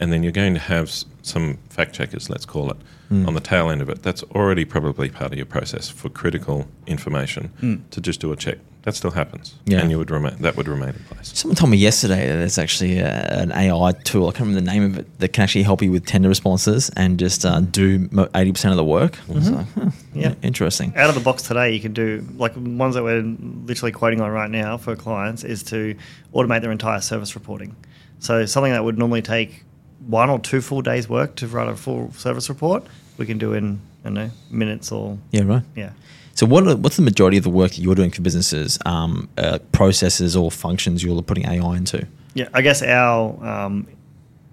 [0.00, 0.90] And then you're going to have
[1.22, 2.76] some fact checkers, let's call it,
[3.08, 3.26] hmm.
[3.26, 4.02] on the tail end of it.
[4.02, 7.76] That's already probably part of your process for critical information hmm.
[7.90, 8.58] to just do a check.
[8.88, 9.80] That still happens, Yeah.
[9.80, 11.30] and you would remain that would remain in place.
[11.34, 13.10] Someone told me yesterday that there's actually a,
[13.42, 14.28] an AI tool.
[14.28, 16.88] I can't remember the name of it that can actually help you with tender responses
[16.96, 19.18] and just uh, do eighty percent of the work.
[19.28, 20.34] I was like, huh, Yeah.
[20.40, 20.94] interesting.
[20.96, 24.30] Out of the box today, you can do like ones that we're literally quoting on
[24.30, 25.94] right now for clients is to
[26.34, 27.76] automate their entire service reporting.
[28.20, 29.64] So something that would normally take
[30.06, 32.84] one or two full days' work to write a full service report,
[33.18, 35.62] we can do in I don't know minutes or Yeah, right.
[35.76, 35.90] yeah.
[36.38, 39.28] So, what are, what's the majority of the work that you're doing for businesses, um,
[39.36, 42.06] uh, processes or functions you're putting AI into?
[42.34, 43.88] Yeah, I guess our um,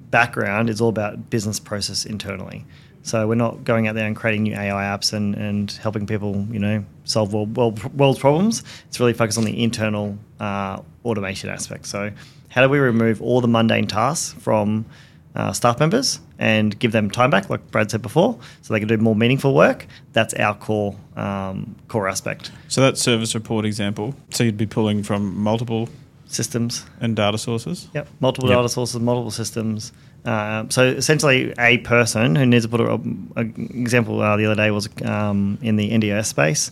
[0.10, 2.65] background is all about business process internally.
[3.04, 6.48] So we're not going out there and creating new AI apps and, and helping people,
[6.50, 8.63] you know, solve world, world, world problems.
[8.88, 11.86] It's really focused on the internal uh, automation aspect.
[11.86, 12.12] So
[12.50, 14.88] how do we remove all the mundane tasks from
[15.36, 18.88] uh, staff members and give them time back, like Brad said before, so they can
[18.88, 19.86] do more meaningful work?
[20.13, 22.52] That's our core um, core aspect.
[22.67, 24.15] so that service report example.
[24.32, 25.89] So you'd be pulling from multiple
[26.28, 27.88] Systems and data sources.
[27.93, 28.58] Yep, multiple Yep.
[28.58, 29.93] data sources, multiple systems.
[30.26, 33.00] Um, so essentially, a person who needs to put a,
[33.36, 36.71] a example uh, the other day was um, in the NDIS space,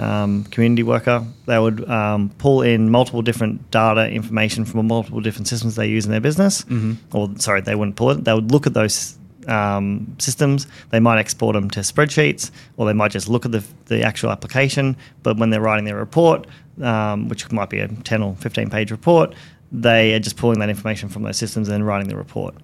[0.00, 1.24] um, community worker.
[1.46, 6.04] They would um, pull in multiple different data information from multiple different systems they use
[6.06, 6.64] in their business.
[7.12, 8.24] Or sorry, they wouldn't pull it.
[8.24, 10.66] They would look at those um, systems.
[10.90, 14.30] They might export them to spreadsheets, or they might just look at the, the actual
[14.30, 14.96] application.
[15.22, 16.46] But when they're writing their report,
[16.82, 19.34] um, which might be a 10 or 15 page report,
[19.72, 22.54] they are just pulling that information from those systems and then writing the report.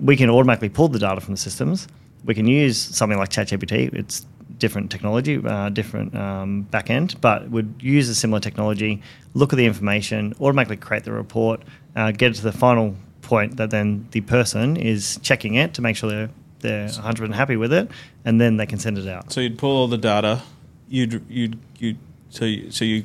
[0.00, 1.88] We can automatically pull the data from the systems.
[2.24, 3.92] We can use something like ChatGPT.
[3.94, 4.26] It's
[4.58, 9.02] different technology, uh, different um, backend, but would use a similar technology,
[9.34, 11.62] look at the information, automatically create the report,
[11.96, 15.82] uh, get it to the final point that then the person is checking it to
[15.82, 17.90] make sure they're they're 100 happy with it,
[18.24, 19.30] and then they can send it out.
[19.30, 20.42] So you'd pull all the data.
[20.88, 21.96] You'd you'd you
[22.30, 23.04] so you, so you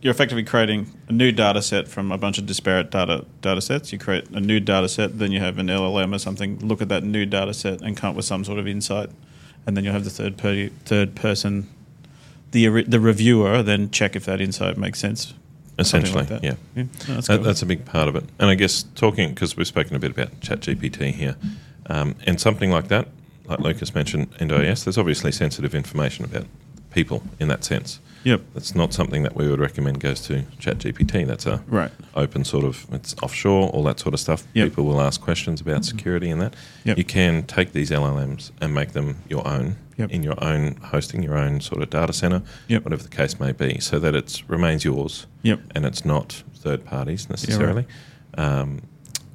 [0.00, 3.92] you're effectively creating a new data set from a bunch of disparate data data sets.
[3.92, 6.88] You create a new data set, then you have an LLM or something look at
[6.88, 9.10] that new data set and come up with some sort of insight,
[9.66, 11.68] and then you'll have the third per, third person,
[12.52, 15.34] the the reviewer, then check if that insight makes sense.
[15.78, 16.44] Essentially, like that.
[16.44, 16.54] yeah.
[16.76, 17.44] No, that's, That, cool.
[17.44, 18.24] that's a big part of it.
[18.38, 21.36] And I guess talking, because we've spoken a bit about ChatGPT here,
[21.86, 23.08] um, and something like that,
[23.46, 26.44] like Lucas mentioned, NDIS, there's obviously sensitive information about
[26.92, 27.98] people in that sense.
[28.24, 28.42] Yep.
[28.54, 31.26] That's not something that we would recommend goes to ChatGPT.
[31.26, 31.90] That's a Right.
[32.14, 34.44] open sort of, it's offshore, all that sort of stuff.
[34.54, 34.68] Yep.
[34.70, 36.54] People will ask questions about security and that.
[36.84, 36.98] Yep.
[36.98, 40.10] You can take these LLMs and make them your own Yep.
[40.10, 43.78] in your own hosting, your own sort of data center, whatever the case may be,
[43.80, 45.60] so that it remains yours Yep.
[45.74, 47.86] and it's not third parties necessarily
[48.38, 48.82] um,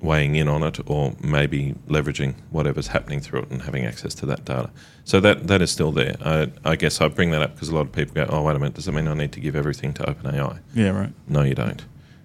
[0.02, 4.26] weighing in on it or maybe leveraging whatever's happening through it and having access to
[4.28, 4.70] that data.
[5.04, 6.16] So that that is still there.
[6.24, 8.56] I, I guess I bring that up because a lot of people go, "Oh, wait
[8.56, 10.90] a minute, does that mean I need to give everything to OpenAI?" Yeah.
[10.90, 11.14] Right.
[11.28, 11.84] No, you don't.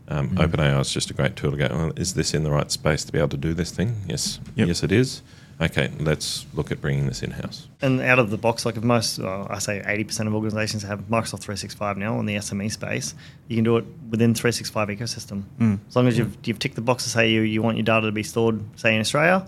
[0.09, 1.69] Um, OpenAI is just a great tool to go.
[1.71, 3.97] Well, is this in the right space to be able to do this thing?
[4.09, 4.69] Yes, Yep.
[4.69, 5.23] yes, it is.
[5.61, 7.69] Okay, let's look at bringing this in house.
[7.83, 11.01] And out of the box, like if most, uh, I say 80% of organizations have
[11.01, 13.15] Microsoft 365 now in the SME space,
[13.47, 15.43] you can do it within 365 ecosystem.
[15.89, 18.07] As long as you've, you've ticked the box to say you, you want your data
[18.07, 19.47] to be stored, say in Australia,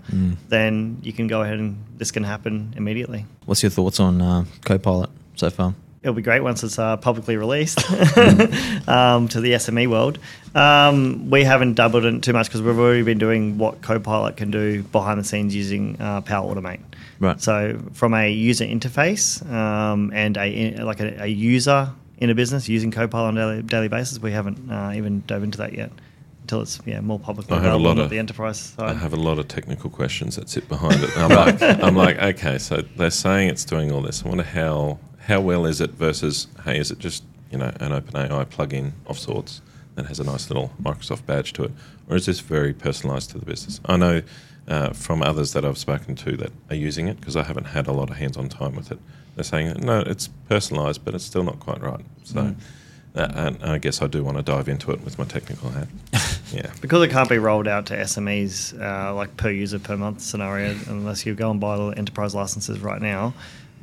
[0.49, 3.25] then you can go ahead and this can happen immediately.
[3.45, 5.73] What's your thoughts on uh, Copilot so far?
[6.03, 7.79] It'll be great once it's uh, publicly released
[8.87, 10.19] um, to the SME world.
[10.53, 14.51] Um, we haven't doubled it too much because we've already been doing what Copilot can
[14.51, 16.81] do behind the scenes using uh, Power Automate.
[17.19, 17.41] Right.
[17.41, 22.67] So from a user interface um, and a like a, a user in a business
[22.67, 25.91] using Copilot on a daily, daily basis, we haven't uh, even dove into that yet
[26.41, 28.89] until it's yeah more publicly I have a available lot of- the enterprise side.
[28.89, 31.17] I have a lot of technical questions that sit behind it.
[31.17, 34.23] I'm like, I'm like, okay, so they're saying it's doing all this.
[34.25, 37.91] I wonder how how well is it versus hey, is it just you know an
[37.91, 39.61] OpenAI plugin of sorts
[39.95, 41.71] that has a nice little Microsoft badge to it,
[42.09, 43.79] or is this very personalised to the business?
[43.85, 44.21] I know
[44.67, 47.87] uh, from others that I've spoken to that are using it because I haven't had
[47.87, 48.99] a lot of hands-on time with it.
[49.35, 52.05] They're saying no, it's personalised, but it's still not quite right.
[52.23, 52.41] So.
[52.41, 52.55] Mm.
[53.15, 55.87] Uh, and I guess I do want to dive into it with my technical hat.
[56.51, 56.71] Yeah.
[56.81, 60.77] because it can't be rolled out to SMEs uh, like per user per month scenario
[60.87, 63.33] unless you go and buy the enterprise licenses right now.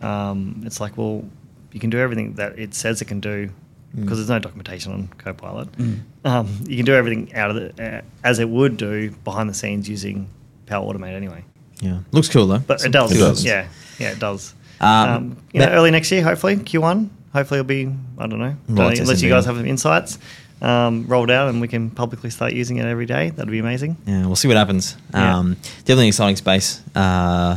[0.03, 1.25] Um, it's like, well,
[1.73, 3.51] you can do everything that it says it can do
[3.95, 5.69] because there's no documentation on Copilot.
[6.25, 9.55] Um, you can do everything out of the uh, as it would do behind the
[9.55, 10.29] scenes using
[10.67, 11.45] Power Automate anyway.
[11.81, 12.59] Yeah, looks cool though.
[12.59, 13.45] But it does, It does.
[13.45, 14.55] yeah, yeah, it does.
[14.81, 17.09] Um, Um, you know, early next year, hopefully Q1.
[17.33, 18.57] Hopefully, it'll be I don't know.
[18.69, 20.19] Right, unless you guys have some insights
[20.63, 23.31] um, rolled out and we can publicly start using it every day.
[23.31, 23.97] That'd be amazing.
[24.07, 24.97] Yeah, we'll see what happens.
[25.15, 25.39] Yeah.
[25.39, 27.57] Um, definitely an exciting space, uh,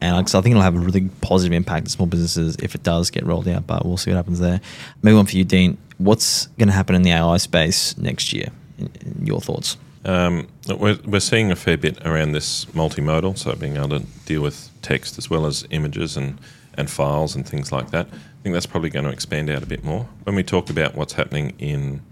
[0.00, 2.82] and like I think it'll have a really positive impact to small businesses if it
[2.82, 3.66] does get rolled out.
[3.66, 4.60] But we'll see what happens there.
[5.02, 5.78] Maybe one for you, Dean.
[5.98, 8.48] What's going to happen in the AI space next year?
[8.78, 8.90] In,
[9.22, 9.78] your thoughts?
[10.04, 14.42] Um, we're, we're seeing a fair bit around this multimodal, so being able to deal
[14.42, 16.38] with text as well as images and,
[16.74, 18.06] and files and things like that.
[18.06, 20.08] I think that's probably going to expand out a bit more.
[20.24, 22.02] When we talk about what's happening in,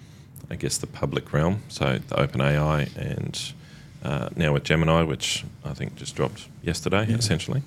[0.50, 3.52] I guess, the public realm, so the OpenAI and
[4.04, 7.16] uh, now with Gemini, which I think just dropped yesterday, Yeah.
[7.16, 7.62] essentially,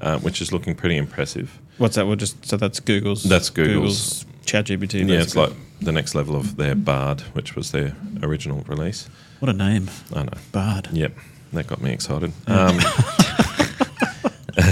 [0.00, 1.58] uh, which is looking pretty impressive.
[1.78, 2.06] What's that?
[2.06, 3.22] We'll just so that's Google's.
[3.24, 5.08] That's Google's- ChatGPT.
[5.08, 9.08] yeah, it's like the next level of their Bard, which was their original release.
[9.38, 10.32] what a name, I know.
[10.50, 10.88] Bard.
[10.92, 11.12] Yep,
[11.52, 12.32] that got me excited.
[12.48, 12.80] Um,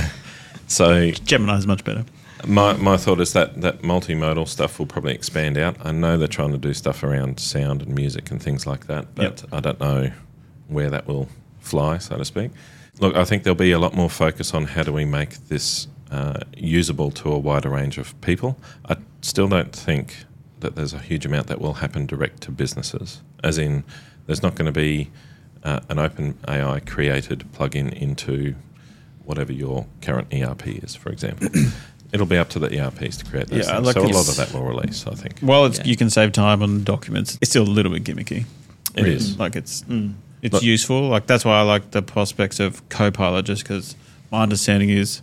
[0.66, 2.04] so is much better.
[2.46, 5.76] my, my thought is that that multimodal stuff will probably expand out.
[5.84, 9.14] I know they're trying to do stuff around sound and music and things like that,
[9.14, 9.52] but Yep.
[9.52, 10.10] I don't know
[10.70, 11.28] where that will
[11.60, 12.50] fly, so to speak.
[13.00, 15.88] Look, I think there'll be a lot more focus on how do we make this
[16.10, 18.58] uh, usable to a wider range of people.
[18.88, 20.24] I still don't think
[20.60, 23.84] that there's a huge amount that will happen direct to businesses, as in
[24.26, 25.10] there's not going to be
[25.64, 28.54] uh, an open AI created plugin into
[29.24, 31.48] whatever your current ERP is, for example.
[32.12, 33.86] It'll be up to the ERPs to create those Yeah, things.
[33.86, 35.38] like so a lot of that will release, I think.
[35.42, 35.84] Well, it's, Yeah.
[35.84, 37.38] you can save time on documents.
[37.40, 38.44] It's still a little bit gimmicky.
[38.96, 39.38] It is.
[39.38, 40.14] Like it's Mm.
[40.42, 41.08] It's useful.
[41.08, 43.96] Like that's why I like the prospects of Copilot, just because
[44.30, 45.20] my understanding is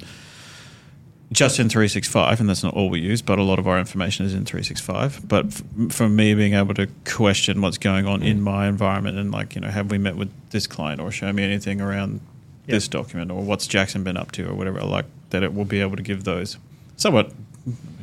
[1.31, 4.25] just in 365, and that's not all we use, but a lot of our information
[4.25, 5.27] is in 365.
[5.27, 8.43] But f- for me, being able to question what's going on in mm.
[8.43, 11.43] my environment and like you know, have we met with this client or show me
[11.43, 12.21] anything around
[12.67, 12.73] Yep.
[12.73, 15.79] this document or what's Jackson been up to or whatever, like that it will be
[15.79, 16.57] able to give those
[16.97, 17.31] somewhat,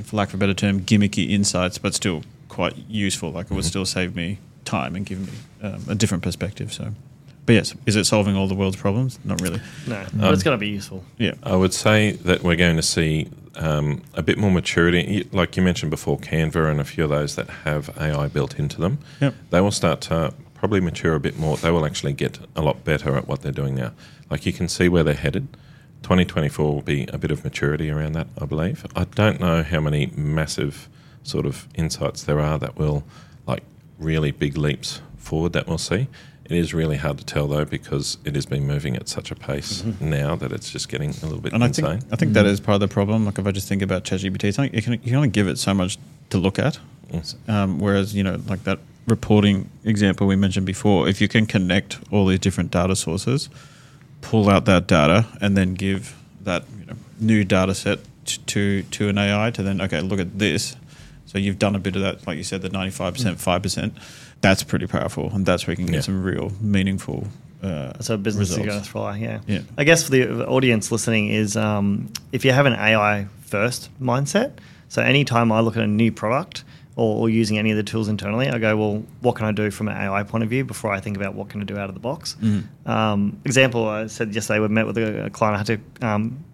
[0.02, 3.30] for lack of a better term, gimmicky insights, but still quite useful.
[3.30, 3.68] Like it would mm-hmm.
[3.68, 6.72] still save me time and give me um, a different perspective.
[6.72, 6.92] So,
[7.46, 9.18] but yes, is it solving all the world's problems?
[9.24, 9.60] Not really.
[9.86, 11.04] No, but it's going to be useful.
[11.18, 11.34] Yeah.
[11.42, 15.28] I would say that we're going to see um, a bit more maturity.
[15.32, 18.80] Like you mentioned before, Canva and a few of those that have AI built into
[18.80, 19.34] them, Yep.
[19.50, 21.56] they will start to probably mature a bit more.
[21.58, 23.92] They will actually get a lot better at what they're doing now.
[24.30, 25.48] Like you can see where they're headed.
[26.02, 28.84] 2024 will be a bit of maturity around that, I believe.
[28.96, 30.88] I don't know how many massive
[31.22, 33.04] sort of insights there are that will, like,
[33.98, 36.08] really big leaps forward that we'll see.
[36.44, 39.34] It is really hard to tell though because it has been moving at such a
[39.34, 42.00] pace now that it's just getting a little bit And I insane.
[42.00, 43.24] think I think that is part of the problem.
[43.24, 45.58] Like if I just think about ChatGPT, it's you can you can only give it
[45.58, 45.98] so much
[46.30, 46.78] to look at.
[47.10, 47.48] Mm.
[47.48, 51.98] Um, whereas you know, like that reporting example we mentioned before, if you can connect
[52.10, 53.48] all these different data sources,
[54.20, 58.00] pull out that data, and then give that you know, new data set
[58.46, 60.76] to to an AI to then okay, look at this.
[61.34, 63.60] So you've done a bit of that, like you said, the ninety five percent, five
[63.60, 63.94] percent.
[64.40, 66.00] That's pretty powerful, and that's where you can get Yeah.
[66.02, 67.26] some real meaningful.
[67.60, 69.20] Uh, So business is going to thrive.
[69.20, 69.40] Yeah.
[69.48, 69.62] Yeah.
[69.76, 74.52] I guess for the audience listening is um, if you have an AI first mindset.
[74.88, 76.62] So anytime I look at a new product
[76.94, 79.72] or, or using any of the tools internally, I go, well, what can I do
[79.72, 81.88] from an AI point of view before I think about what can I do out
[81.88, 82.36] of the box?
[82.86, 85.54] Um, example, I said yesterday we met with a, client.
[85.56, 85.66] I had
[86.00, 86.44] to um,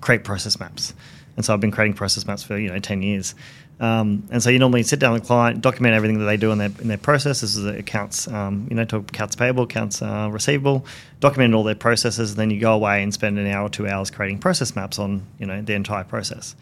[0.00, 0.94] create process maps,
[1.36, 3.34] and so I've been creating process maps for you know ten years.
[3.80, 6.52] Um, and so you normally sit down with the client, document everything that they do
[6.52, 7.40] in their in their process.
[7.40, 10.84] This is accounts, um, you know, talk accounts payable, accounts uh, receivable,
[11.20, 12.32] document all their processes.
[12.32, 14.98] And then you go away and spend an hour or two hours creating process maps
[14.98, 16.54] on you know the entire process.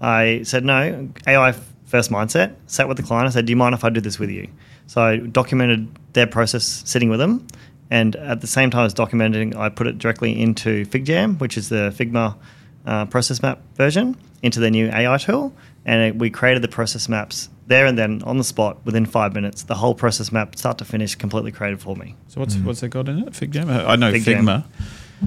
[0.00, 1.54] I said no, AI
[1.86, 2.54] first mindset.
[2.66, 3.28] Sat with the client.
[3.28, 4.48] I said, do you mind if I do this with you?
[4.86, 7.46] So I documented their process sitting with them.
[7.90, 11.68] And at the same time as documenting, I put it directly into FigJam, which is
[11.68, 12.36] the Figma
[12.84, 15.52] uh, process map version, into their new AI tool
[15.84, 19.34] and it, we created the process maps there and then on the spot within five
[19.34, 19.64] minutes.
[19.64, 22.14] The whole process map, start to finish, completely created for me.
[22.28, 23.32] So what's what's it got in it?
[23.32, 23.68] FigJam.
[23.86, 24.42] I know FigJam.
[24.42, 24.64] Figma,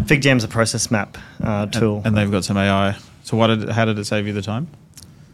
[0.06, 2.96] FigJam's a process map uh, tool and, and they've got some AI.
[3.24, 4.68] So what did how did it save you the time?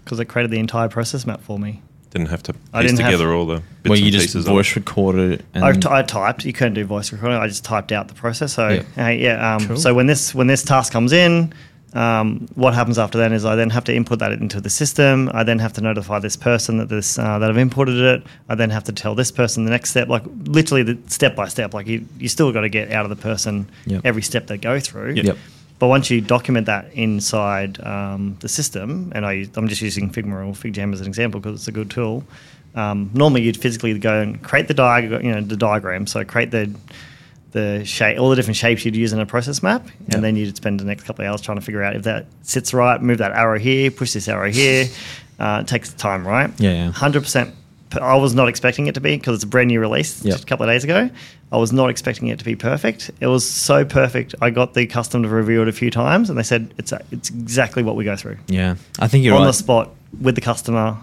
[0.04, 1.82] because it created the entire process map for me.
[2.12, 4.28] Didn't have to I piece didn't have- together all the bits Where you and just
[4.28, 4.46] pieces.
[4.46, 4.76] voice it.
[4.76, 5.46] recorded it.
[5.56, 6.46] And I, t- I typed.
[6.46, 7.38] You couldn't do voice recording.
[7.40, 8.54] I just typed out the process.
[8.54, 8.84] So Yeah.
[8.96, 9.56] yeah, yeah.
[9.56, 9.78] Um, Cool.
[9.78, 11.54] So when this when this task comes in,
[11.96, 15.32] um, what happens after that is I then have to input that into the system.
[15.34, 18.24] I then have to notify this person that this uh, that I've imported it.
[18.50, 21.48] I then have to tell this person the next step, like literally the step by
[21.48, 21.74] step.
[21.74, 24.02] Like you, you still got to get out of the person Yep.
[24.04, 25.14] every step they go through.
[25.14, 25.38] Yep.
[25.80, 30.34] But once you document that inside um, the system, and I, I'm just using Figma
[30.34, 32.24] or FigJam as an example because it's a good tool.
[32.76, 36.08] Um, normally, you'd physically go and create the diagram, you know, the diagram.
[36.08, 36.74] So create the
[37.56, 40.22] the shape, all the different shapes you'd use in a process map, and Yep.
[40.22, 42.74] then you'd spend the next couple of hours trying to figure out if that sits
[42.74, 43.02] right.
[43.02, 44.88] Move that arrow here, push this arrow here.
[45.38, 46.50] Uh, it takes time, right?
[46.62, 46.92] Yeah, yeah.
[46.94, 47.54] Hundred percent.
[48.02, 50.32] I was not expecting it to be because it's a brand new release Yep.
[50.34, 51.10] just a couple of days ago.
[51.52, 53.12] I was not expecting it to be perfect.
[53.20, 54.34] It was so perfect.
[54.42, 57.30] I got the custom to review it a few times, and they said it's it's
[57.30, 59.48] exactly what we go through yeah, I think you're on right.
[59.48, 59.90] the spot
[60.22, 60.98] with the customer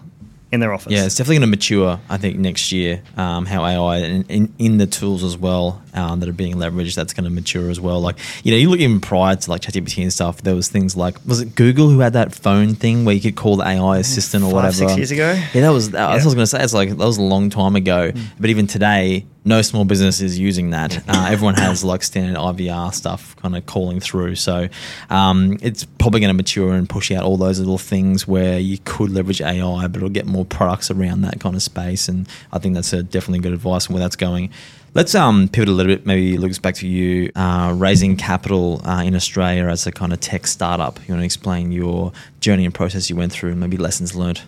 [0.50, 0.92] in their office.
[0.94, 2.00] Yeah, it's definitely going to mature.
[2.08, 6.20] I think next year, um, how AI and in, in the tools as well um,
[6.20, 8.00] that are being leveraged, that's going to mature as well.
[8.00, 10.42] Like you know, you look even prior to like ChatGPT and stuff.
[10.42, 13.36] There was things like was it Google who had that phone thing where you could
[13.36, 14.72] call the AI assistant or Five, whatever.
[14.74, 15.32] six years ago?
[15.54, 15.90] Yeah, that was.
[15.90, 16.62] That, That's what I was going to say.
[16.64, 18.12] It's like that was a long time ago.
[18.38, 20.96] But even today, no small business is using that.
[21.08, 24.36] Uh, everyone has like standard IVR stuff kind of calling through.
[24.36, 24.68] So
[25.10, 28.78] um, it's probably going to mature and push out all those little things where you
[28.84, 32.08] could leverage AI, but it'll get more products around that kind of space.
[32.08, 34.50] And I think that's a definitely good advice on where that's going.
[34.94, 36.04] Let's um, pivot a little bit.
[36.04, 37.32] Maybe Lucas, back to you.
[37.34, 40.98] Uh, raising capital uh, in Australia as a kind of tech startup.
[41.08, 44.42] You want to explain your journey and process you went through, and maybe lessons learned.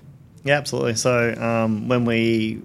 [0.45, 0.97] Yeah, absolutely.
[0.97, 2.61] So um, when we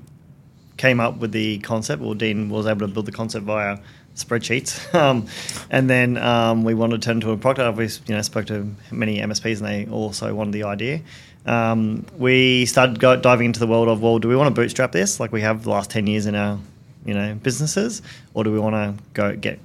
[0.76, 3.78] came up with the concept, well, Dean was able to build the concept via
[4.14, 5.28] spreadsheets, um,
[5.70, 7.78] and then um, we wanted to turn into a product.
[7.78, 11.00] We you know spoke to many MSPs, and they also wanted the idea.
[11.46, 15.22] Um, we started diving into the world of well, do we want to bootstrap this
[15.22, 16.60] like we have the last ten years in our
[17.10, 18.02] you know businesses,
[18.36, 19.60] or do we want to go get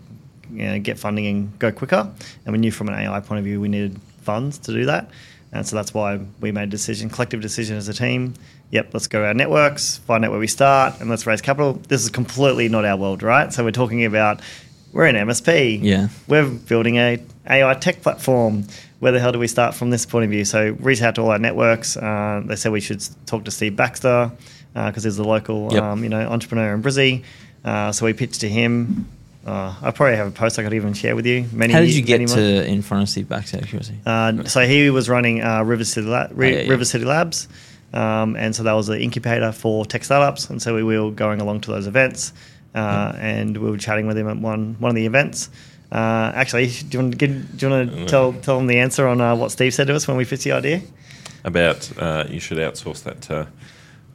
[0.51, 2.11] you know, get funding and go quicker?
[2.45, 5.11] And we knew from an AI point of view we needed funds to do that.
[5.53, 8.35] And so that's why we made a decision, collective decision as a team.
[8.71, 11.75] Yep, let's go our networks, find out where we start, and let's raise capital.
[11.75, 13.53] This is completely not our world, right?
[13.53, 14.41] So we're talking about
[14.93, 15.81] we're an MSP.
[15.83, 16.09] Yeah.
[16.29, 18.65] We're building a AI tech platform.
[19.01, 20.45] Where the hell do we start from this point of view?
[20.45, 21.97] So reach out to all our networks.
[21.97, 24.33] Uh, they said we should talk to Steve Baxter
[24.75, 25.83] because he's a local, Yep.
[25.83, 27.23] um, you know, entrepreneur in Brizzy.
[27.65, 29.07] Uh, so we pitched to him.
[29.47, 31.47] Uh, I probably have a post I could even share with you.
[31.53, 33.59] Many How did you get to in front of Steve Baxter?
[33.59, 36.71] out of uh, so he was running uh, River City La- Ri- Oh, yeah, yeah.
[36.71, 37.47] River City Labs,
[37.93, 40.49] um, and so that was the incubator for tech startups.
[40.51, 42.33] And so we were going along to those events,
[42.75, 45.51] uh, and we were chatting with him at one one of the events.
[45.93, 48.79] Uh, actually, do you want to give, do you want to tell tell him the
[48.79, 50.81] answer on uh, what Steve said to us when we pitched the idea?
[51.45, 53.47] about uh, you should outsource that to,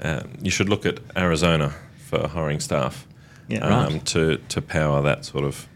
[0.01, 1.73] uh, you should look at Arizona
[2.07, 3.07] for hiring staff
[3.47, 3.59] Yeah.
[3.65, 4.05] um, Right.
[4.07, 5.67] to, to power that sort of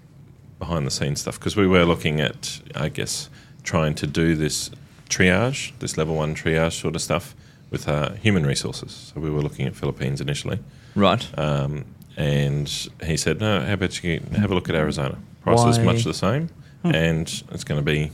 [0.59, 1.39] behind the scenes stuff.
[1.39, 3.29] Because we were looking at, I guess,
[3.63, 4.69] trying to do this
[5.09, 7.35] triage, this level one triage sort of stuff
[7.69, 9.11] with uh, human resources.
[9.13, 10.59] So we were looking at Philippines initially.
[10.95, 11.27] Right.
[11.37, 11.85] Um,
[12.17, 12.69] and
[13.03, 15.17] he said, no, how about you have a look at Arizona?
[15.41, 16.49] Price is much the same,
[16.83, 18.11] and it's going to be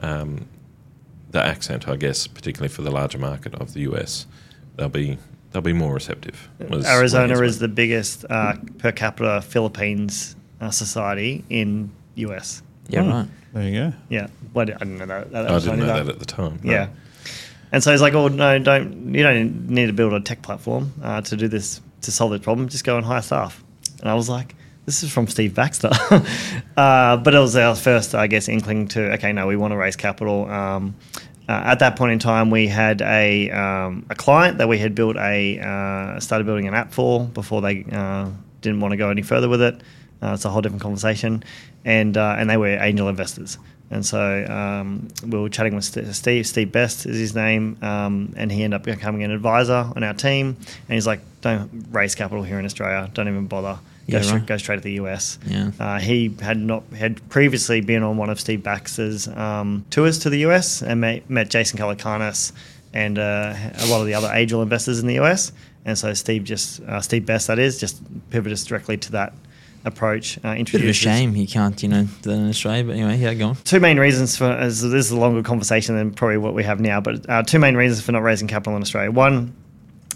[0.00, 0.46] um,
[1.30, 4.26] the accent, I guess, particularly for the larger market of the US.
[4.76, 5.18] They'll be
[5.54, 6.50] they'll be more receptive.
[6.68, 12.60] was Arizona is the biggest uh, per capita Philippines uh, society in US.
[12.88, 13.00] yeah.
[13.02, 13.28] Oh, Right.
[13.54, 13.92] There you go.
[14.08, 15.30] Yeah, well, I didn't know that.
[15.30, 16.58] that I didn't only know that at the time.
[16.64, 16.72] no.
[16.72, 16.88] Yeah.
[17.70, 20.92] And so he's like, "Oh no, don't you don't need to build a tech platform
[21.02, 22.68] uh, to do this to solve this problem.
[22.68, 23.62] Just go and hire staff."
[24.00, 25.90] And I was like, "This is from Steve Baxter,"
[26.76, 29.76] uh, but it was our first, I guess, inkling to okay, no, we want to
[29.76, 30.50] raise capital.
[30.50, 30.96] Um,
[31.48, 34.94] uh, at that point in time, we had a um, a client that we had
[34.94, 38.30] built a uh, started building an app for before they uh,
[38.62, 39.80] didn't want to go any further with it.
[40.22, 41.44] Uh, it's a whole different conversation,
[41.84, 43.58] and uh, and they were angel investors.
[43.90, 46.46] And so um, we were chatting with Steve.
[46.46, 50.14] Steve Best is his name, um, and he ended up becoming an advisor on our
[50.14, 50.56] team.
[50.88, 53.10] And he's like, "Don't raise capital here in Australia.
[53.12, 53.78] Don't even bother.
[54.10, 54.46] Go, Yeah, straight, right.
[54.46, 55.70] go straight to the US." Yeah.
[55.80, 60.30] Uh, he had not had previously been on one of Steve Baxter's um, tours to
[60.30, 62.52] the US and met, met Jason Calacanis
[62.92, 65.52] and uh, a lot of the other angel investors in the US.
[65.86, 68.00] And so Steve just uh, Steve Best that is just
[68.30, 69.32] pivoted us directly to that
[69.84, 70.38] approach.
[70.42, 72.84] Uh, Bit of a shame he can't, you know, do that in Australia.
[72.84, 73.56] But anyway, yeah, go on.
[73.64, 76.80] two main reasons for as this is a longer conversation than probably what we have
[76.80, 79.10] now, but uh, two main reasons for not raising capital in Australia.
[79.10, 79.54] One,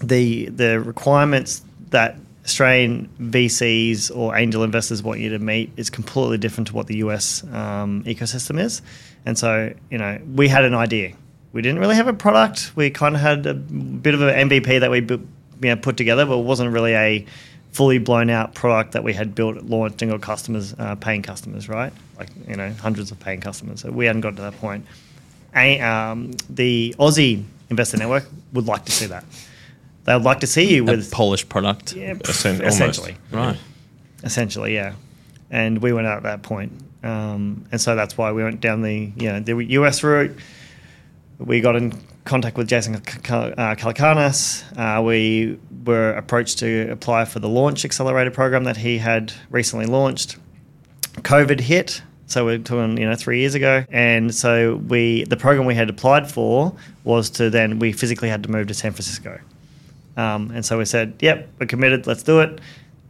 [0.02, 2.16] the the requirements that
[2.48, 6.96] Australian VCs or angel investors want you to meet is completely different to what the
[6.96, 8.80] US um, ecosystem is,
[9.26, 11.12] and so you know we had an idea.
[11.52, 12.72] We didn't really have a product.
[12.74, 16.24] We kind of had a bit of an MVP that we you know, put together,
[16.24, 17.26] but it wasn't really a
[17.72, 21.68] fully blown out product that we had built, launched, and got customers, uh, paying customers,
[21.68, 21.92] right?
[22.18, 23.82] Like you know, hundreds of paying customers.
[23.82, 24.86] So we hadn't got to that point.
[25.54, 28.24] A, um, the Aussie investor network
[28.54, 29.24] would like to see that.
[30.08, 31.92] They would like to see you A with polished product.
[31.94, 33.58] yeah, Essen- essentially, Right.
[34.24, 34.94] essentially, yeah.
[35.50, 36.72] And we went out at that point,
[37.04, 40.34] um, and so that's why we went down the you know the US route.
[41.38, 41.92] We got in
[42.24, 44.64] contact with Jason Cal- uh, Calacanis.
[44.78, 49.84] Uh, we were approached to apply for the launch accelerator program that he had recently
[49.84, 50.36] launched.
[51.16, 55.66] COVID hit, so we're talking you know three years ago, and so we the program
[55.66, 59.38] we had applied for was to then we physically had to move to San Francisco.
[60.18, 62.60] Um, and so we said, yep, we're committed, let's do it.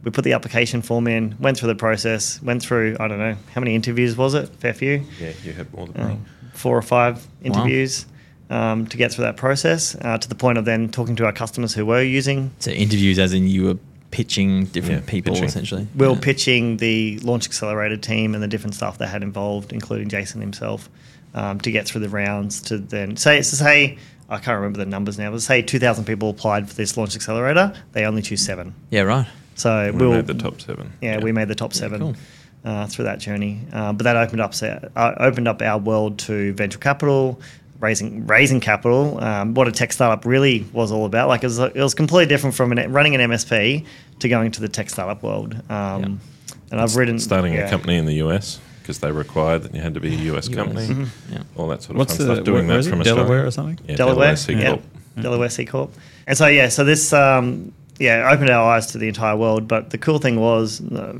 [0.03, 3.35] We put the application form in, went through the process, went through, I don't know,
[3.53, 4.47] how many interviews was it?
[4.61, 5.03] Fair few?
[5.19, 6.17] Yeah, you had more than me.
[6.53, 8.05] four or five interviews
[8.49, 11.33] um, to get through that process uh, to the point of then talking to our
[11.33, 12.51] customers who were using.
[12.59, 13.77] So interviews, as in you were
[14.11, 15.47] pitching different Yeah, people, pitching.
[15.47, 15.87] essentially.
[15.95, 16.19] Will Yeah.
[16.21, 20.89] pitching the launch accelerator team and the different stuff they had involved, including Jason himself,
[21.35, 22.61] um, to get through the rounds.
[22.61, 23.97] To then say, so say,
[24.29, 27.73] I can't remember the numbers now, but say 2,000 people applied for this launch accelerator,
[27.93, 28.75] they only choose seven.
[28.91, 29.27] Yeah, right.
[29.55, 30.93] So We we'll, made the top seven.
[31.01, 32.15] Yeah, we made the top seven cool.
[32.63, 33.61] uh, through that journey.
[33.73, 34.53] Uh, but that opened up
[34.95, 37.41] uh, opened up our world to venture capital,
[37.79, 39.21] raising raising capital.
[39.21, 41.27] Um, what a tech startup really was all about.
[41.27, 43.85] Like it was, it was completely different from an, running an MSP
[44.19, 45.55] to going to the tech startup world.
[45.69, 46.21] Um,
[46.71, 47.65] And I've written starting yeah.
[47.65, 48.59] a company in the US
[48.89, 50.87] because they required that you had to be a US, company.
[50.87, 51.33] Mm-hmm.
[51.33, 51.43] Yeah.
[51.55, 52.45] All that sort of What's fun the stuff.
[52.45, 52.89] Doing where that is it?
[52.89, 53.47] from Delaware Australia.
[53.47, 53.79] or something?
[53.87, 54.77] Yeah, Delaware, C yeah.
[55.21, 55.93] Delaware C Corp.
[56.25, 59.67] And so yeah, so this um, yeah opened our eyes to the entire world.
[59.67, 61.13] But the cool thing was, uh,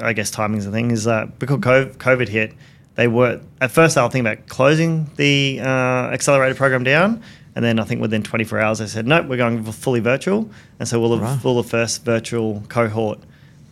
[0.00, 2.54] I guess timing's the thing is that because COVID, COVID hit,
[2.94, 7.22] they were at first they were thinking about closing the uh, accelerator program down.
[7.56, 10.48] And then I think within 24 hours, they said, nope, we're going fully virtual.
[10.78, 11.40] And so we'll have Right.
[11.40, 13.18] full the first virtual cohort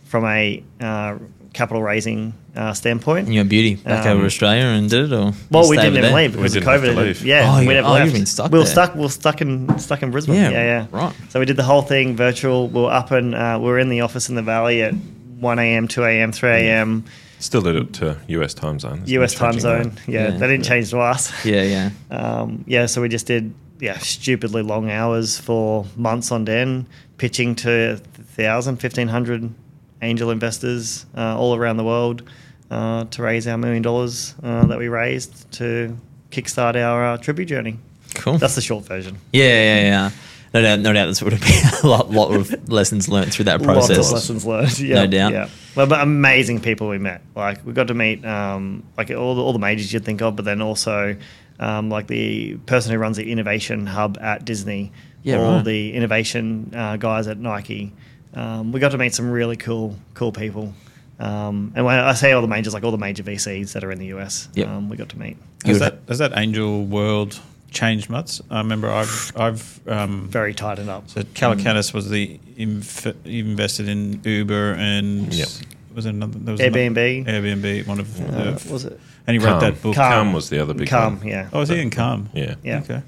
[0.03, 1.15] from a uh,
[1.59, 3.25] capital raising uh, standpoint.
[3.25, 5.97] And you went beauty back Um, over Australia and did it, or Well, we didn't
[5.97, 6.15] even there?
[6.15, 6.95] leave because We of didn't have COVID.
[6.95, 7.25] to leave.
[7.25, 8.05] Yeah, Oh, we you- never oh, left.
[8.05, 8.73] you've been stuck We were there.
[8.77, 8.95] stuck.
[8.95, 10.35] We were stuck in stuck in Brisbane.
[10.35, 11.13] Yeah, Yeah, yeah, right.
[11.29, 12.67] So we did the whole thing virtual.
[12.69, 14.93] We were up and uh, we were in the office in the valley at
[15.39, 17.03] one a.m., two a.m., three a.m.
[17.39, 18.99] Still did it to US time zone.
[18.99, 19.33] There's U.S.
[19.33, 19.93] time zone.
[20.07, 20.37] Yeah, Yeah.
[20.39, 21.31] they didn't change to us.
[21.45, 21.89] Yeah, yeah.
[22.19, 26.85] Um, yeah, so we just did yeah stupidly long hours for months on end,
[27.17, 28.01] pitching to
[28.35, 29.53] 1,000, 1,500
[30.01, 32.23] angel investors uh, all around the world
[32.71, 35.95] uh, to raise our million dollars uh, that we raised to
[36.31, 37.77] kickstart our uh, Tribu journey.
[38.15, 38.37] Cool.
[38.37, 39.17] That's the short version.
[39.33, 40.09] yeah, yeah, yeah.
[40.51, 41.05] No doubt, no doubt.
[41.05, 43.97] This would have been a lot, lot of lessons learned through that process.
[43.97, 44.79] Lots of lessons learned.
[44.79, 45.31] Yeah, No doubt.
[45.31, 47.21] Yeah, well, but amazing people we met.
[47.35, 50.35] Like we got to meet um, like all the, all the majors you'd think of,
[50.35, 51.15] but then also
[51.59, 54.91] um, like the person who runs the innovation hub at Disney,
[55.21, 55.65] Yeah, all right.
[55.65, 57.93] the innovation uh, guys at Nike.
[58.33, 60.73] Um, we got to meet some really cool cool people.
[61.19, 63.91] Um, and when I say all the majors, like all the major VCs that are
[63.91, 64.67] in the US, Yep.
[64.67, 65.35] um, we got to meet.
[65.65, 67.37] You Has that, has that angel world
[67.71, 68.39] changed much?
[68.49, 71.09] I remember I've I've um, Very tightened up.
[71.09, 75.47] so Calacanis was the inf- invested in Uber and Yep.
[75.93, 77.27] was there another there was Airbnb.
[77.27, 78.97] another- Airbnb one of Uh, the, was it?
[79.27, 79.95] and he wrote that book.
[79.95, 80.11] Calm.
[80.13, 81.27] Calm was the other big Calm, one.
[81.27, 81.49] yeah.
[81.51, 82.29] Oh, was he in Calm?
[82.33, 82.55] Yeah.
[82.63, 82.79] Yeah.
[82.79, 83.01] Okay.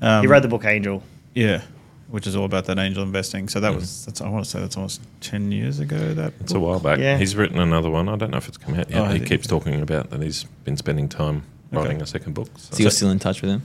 [0.00, 1.02] Um, he wrote the book Angel.
[1.34, 1.62] Yeah,
[2.08, 3.48] which is all about that angel investing.
[3.48, 3.76] So that Mhm.
[3.76, 6.14] was that's I want to say that's almost ten years ago.
[6.14, 6.98] That It's a while back.
[6.98, 7.18] Yeah.
[7.18, 8.08] He's written another one.
[8.08, 8.98] I don't know if it's come out yet.
[9.00, 11.42] Oh, he keeps talking about that he's been spending time
[11.72, 11.82] Okay.
[11.82, 12.48] writing a second book.
[12.56, 13.62] So So you're still in touch with him?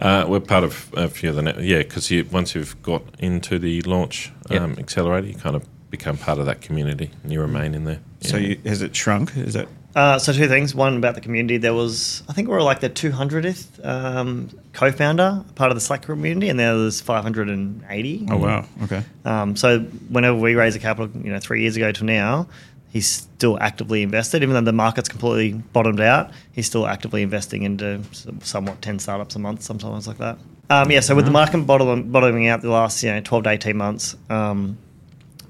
[0.00, 3.02] Uh, we're part of a few of the net, yeah, because you, once you've got
[3.20, 4.60] into the launch Yep.
[4.60, 8.00] um, accelerator, you kind of become part of that community and you remain in there.
[8.20, 8.48] So Yeah.
[8.48, 9.36] you, has it shrunk?
[9.36, 10.74] Is that Uh, so two things.
[10.74, 11.56] One about the community.
[11.56, 16.02] There was, I think, we were like the 200th um, co-founder, part of the Slack
[16.02, 18.26] community, and there was 580.
[18.30, 21.92] oh wow okay Um, so whenever we raise a capital, you know, three years ago
[21.92, 22.48] to now,
[22.90, 26.30] he's still actively invested, even though the market's completely bottomed out.
[26.52, 28.00] He's still actively investing into
[28.42, 30.38] somewhat ten startups a month, sometimes like that.
[30.70, 33.50] Um, yeah, so with the market bottom, bottoming out the last you know twelve to
[33.50, 34.78] eighteen months, um,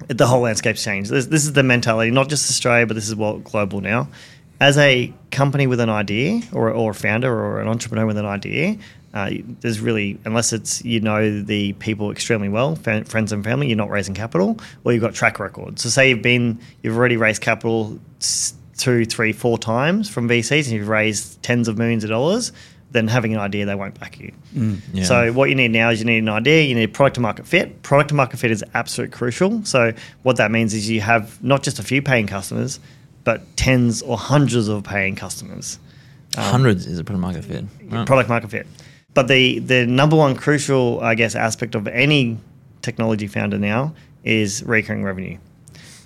[0.09, 1.11] the whole landscape's changed.
[1.11, 4.09] This, this is the mentality, not just Australia, but this is what global now.
[4.61, 8.27] As a company with an idea, or, or a founder, or an entrepreneur with an
[8.27, 8.77] idea,
[9.13, 9.31] uh,
[9.61, 13.77] there's really, unless it's you know the people extremely well, fa- friends and family, you're
[13.77, 15.79] not raising capital, or you've got track record.
[15.79, 20.65] So say you've been, you've already raised capital s- two, three, four times from VCs,
[20.65, 22.53] and you've raised tens of millions of dollars.
[22.91, 24.33] Then having an idea, they won't back you.
[24.93, 25.03] Yeah.
[25.05, 27.45] So what you need now is you need an idea, you need product to market
[27.45, 27.83] fit.
[27.83, 29.65] Product to market fit is absolute crucial.
[29.65, 29.93] So
[30.23, 32.79] what that means is you have not just a few paying customers,
[33.25, 35.79] but tens or hundreds of paying customers.
[36.37, 37.65] Um, hundreds is a product market fit.
[37.85, 38.07] Right.
[38.07, 38.67] Product market fit.
[39.15, 42.39] But the the number one crucial, I guess, aspect of any
[42.83, 43.95] technology founder now
[44.25, 45.39] is recurring revenue.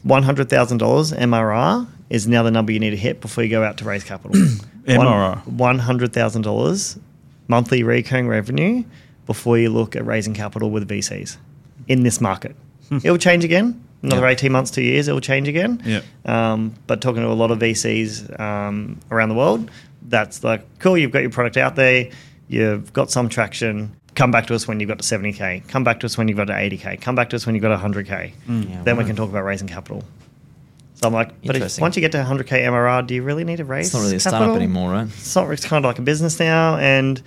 [0.02, 3.50] One hundred thousand dollars MRR is now the number you need to hit before you
[3.50, 4.32] go out to raise capital.
[4.86, 5.46] MRR.
[5.46, 6.98] One hundred thousand dollars
[7.48, 8.84] monthly recurring revenue
[9.26, 11.38] before you look at raising capital with VCs
[11.88, 12.54] in this market.
[12.88, 12.98] Hmm.
[12.98, 13.82] It'll change again.
[14.02, 14.28] Another Yeah.
[14.28, 15.82] eighteen months, two years, it will change again.
[15.84, 16.00] Yeah.
[16.24, 19.70] Um, but talking to a lot of VCs um, around the world,
[20.02, 20.96] that's like cool.
[20.96, 22.08] You've got your product out there.
[22.48, 23.92] You've got some traction.
[24.14, 25.68] Come back to us when you've got to 70k.
[25.68, 27.00] Come back to us when you've got to 80k.
[27.00, 28.32] Come back to us when you've got to 100k.
[28.48, 30.02] Yeah, then we can talk about raising capital.
[30.94, 33.56] So I'm like, but if, once you get to 100k MRR, do you really need
[33.58, 33.86] to raise?
[33.86, 35.06] It's not really a startup anymore, right?
[35.06, 35.48] It's not.
[35.52, 37.22] It's kind of like a business now, and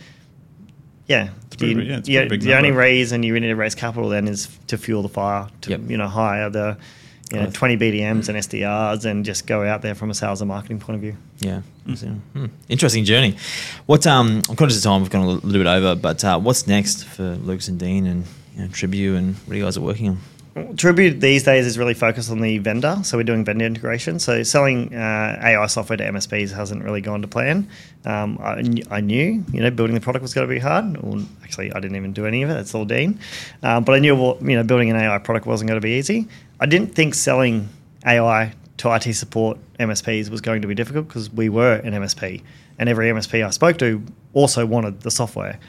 [1.08, 2.70] yeah, pretty you, yeah, it's you- big the only
[3.12, 5.82] and you need to raise capital then is to fuel the fire to Yep.
[5.88, 6.78] you know hire the
[7.32, 10.50] you know 20 BDMs and SDRs and just go out there from a sales and
[10.50, 11.16] marketing point of view.
[11.40, 11.62] Yeah.
[11.96, 12.46] So, hmm.
[12.68, 13.38] Interesting journey.
[13.86, 16.68] What um I'm conscious of time, we've gone a little bit over, but uh, what's
[16.68, 18.26] next for Lucas and Dean and
[18.56, 20.18] you know, Tribu and what you guys are working on?
[20.76, 24.20] Tribu these days is really focused on the vendor, so we're doing vendor integration.
[24.20, 27.70] So selling uh, AI software to MSPs hasn't really gone to plan.
[28.04, 30.98] Um, I, I knew, you know, building the product was going to be hard.
[30.98, 32.58] Or actually, I didn't even do any of it.
[32.58, 33.18] It's all Dean.
[33.64, 36.28] Um, but I knew, you know, building an AI product wasn't going to be easy.
[36.60, 37.70] I didn't think selling
[38.06, 42.42] AI to IT support MSPs was going to be difficult because we were an MSP,
[42.78, 45.60] and every MSP I spoke to also wanted the software.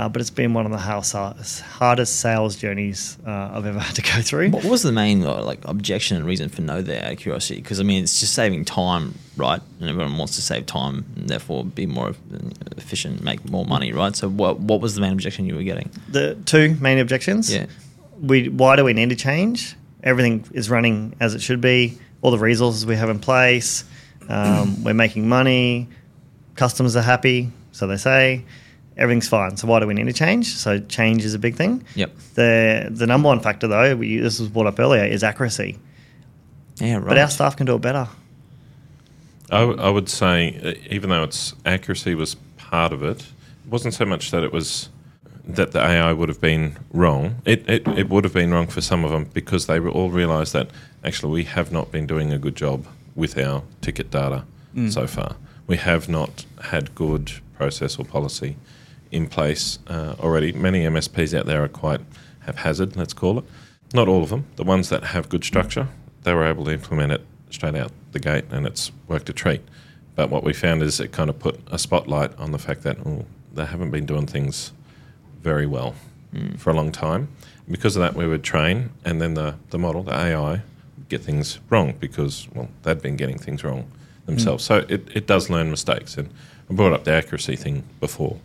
[0.00, 3.94] Uh, but it's been one of the house- hardest sales journeys uh, I've ever had
[3.96, 4.48] to go through.
[4.48, 7.04] What was the main like objection and reason for no there?
[7.04, 9.60] Out of curiosity, because I mean it's just saving time, right?
[9.78, 12.14] And everyone wants to save time and therefore be more
[12.78, 14.16] efficient, make more money, right?
[14.16, 15.90] So what what was the main objection you were getting?
[16.08, 17.52] the two main objections.
[17.52, 17.66] Yeah.
[18.22, 19.76] We why do we need to change?
[20.02, 21.98] Everything is running as it should be.
[22.22, 23.84] All the resources we have in place.
[24.30, 25.88] Um, we're making money.
[26.54, 28.44] Customers are happy, so they say.
[29.00, 29.56] Everything's fine.
[29.56, 30.54] So why do we need to change?
[30.54, 31.82] So change is a big thing.
[31.94, 32.12] Yep.
[32.34, 35.78] The the number one factor though, we, this was brought up earlier, is accuracy.
[36.76, 37.06] Yeah, right.
[37.08, 38.08] But our staff can do it better.
[39.50, 43.20] I, w- I would say, uh, even though its accuracy was part of it,
[43.64, 44.90] it wasn't so much that it was
[45.46, 47.36] that the AI would have been wrong.
[47.44, 50.10] It, it, it would have been wrong for some of them because they were all
[50.10, 50.68] realised that
[51.02, 52.86] actually we have not been doing a good job
[53.16, 54.44] with our ticket data
[54.88, 55.34] so far.
[55.66, 58.56] We have not had good process or policy
[59.10, 60.52] in place uh, already.
[60.52, 62.00] Many MSPs out there are quite
[62.40, 63.44] haphazard, let's call it.
[63.92, 64.46] Not all of them.
[64.56, 65.88] The ones that have good structure,
[66.22, 69.62] they were able to implement it straight out the gate and it's worked a treat.
[70.14, 72.98] But what we found is it kind of put a spotlight on the fact that
[73.06, 74.72] oh, they haven't been doing things
[75.42, 75.94] very well
[76.58, 77.28] for a long time.
[77.68, 80.62] Because of that, we would train, and then the, the model, the AI,
[81.08, 83.90] get things wrong because, well, they'd been getting things wrong
[84.26, 84.64] themselves.
[84.64, 86.16] So it, it does learn mistakes.
[86.16, 86.30] And
[86.68, 88.38] I brought up the accuracy thing before.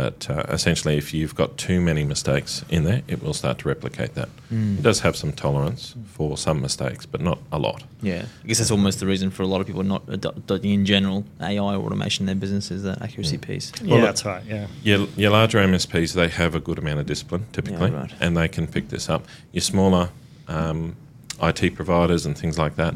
[0.00, 3.68] But uh, essentially, if you've got too many mistakes in there, it will start to
[3.68, 4.30] replicate that.
[4.50, 7.82] It does have some tolerance for some mistakes, but not a lot.
[8.00, 10.86] Yeah, I guess that's almost the reason for a lot of people not adopting in
[10.86, 13.72] general AI or automation in their business is that accuracy piece.
[13.82, 14.42] yeah, Well, that's right.
[14.46, 14.68] Yeah.
[14.82, 18.10] Your, your larger MSPs, they have a good amount of discipline typically, right.
[18.20, 19.26] and they can pick this up.
[19.52, 20.08] Your smaller
[20.48, 20.96] um,
[21.42, 22.94] IT providers and things like that,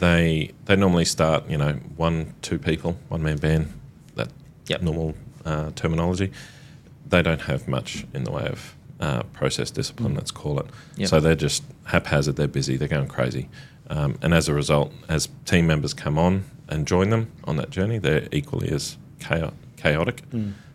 [0.00, 3.72] they they normally start, you know, one, two people, one man band,
[4.16, 4.28] that
[4.68, 4.82] Yep.
[4.82, 6.32] normal uh, terminology.
[7.08, 10.66] They don't have much in the way of uh, process discipline, let's call it.
[10.96, 11.08] Yep.
[11.08, 13.48] So they're just haphazard, they're busy, they're going crazy.
[13.90, 17.70] Um, and as a result, as team members come on and join them on that
[17.70, 20.22] journey, they're equally as chao- chaotic.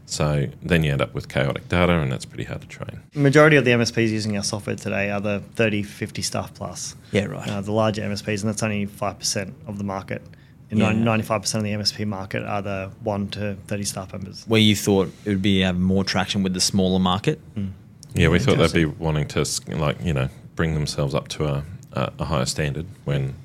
[0.05, 3.01] So then you end up with chaotic data, and that's pretty hard to train.
[3.13, 6.95] Majority of the MSPs using our software today are the 30, 50 staff plus.
[7.11, 7.47] Yeah, right.
[7.47, 10.21] Uh, the larger MSPs, and that's only 5% of the market.
[10.69, 10.91] And Yeah.
[10.91, 14.43] 95% of the MSP market are the 1 to 30 staff members.
[14.47, 17.39] Where you thought it would be have more traction with the smaller market.
[18.13, 21.63] Yeah, we thought they'd be wanting to, like, you know, bring themselves up to a,
[21.93, 23.35] a, a higher standard when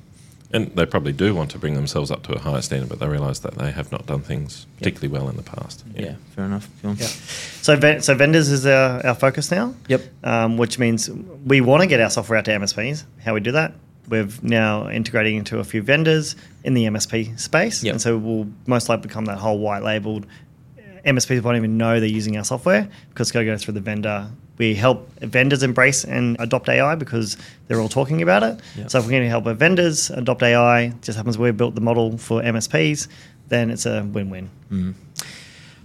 [0.54, 3.08] And they probably do want to bring themselves up to a higher standard, but they
[3.08, 5.82] realise that they have not done things particularly well in the past.
[5.94, 6.68] Yeah, fair enough.
[6.82, 6.94] Yeah.
[7.62, 9.74] So, so vendors is our, our focus now.
[9.88, 10.02] Yep.
[10.24, 11.08] Um, which means
[11.46, 13.04] we want to get our software out to MSPs.
[13.24, 13.72] How we do that?
[14.08, 17.92] We're now integrating into a few vendors in the MSP space, Yep.
[17.92, 20.26] and so we'll most likely become that whole white labeled.
[21.04, 23.80] MSPs won't even know they're using our software because it's going to go through the
[23.80, 24.28] vendor.
[24.58, 27.36] We help vendors embrace and adopt AI because
[27.66, 28.60] they're all talking about it.
[28.76, 28.90] Yep.
[28.90, 31.74] So if we're going to help our vendors adopt AI, it just happens we've built
[31.74, 33.08] the model for MSPs,
[33.48, 34.48] then it's a win-win.
[34.70, 34.92] Mm-hmm.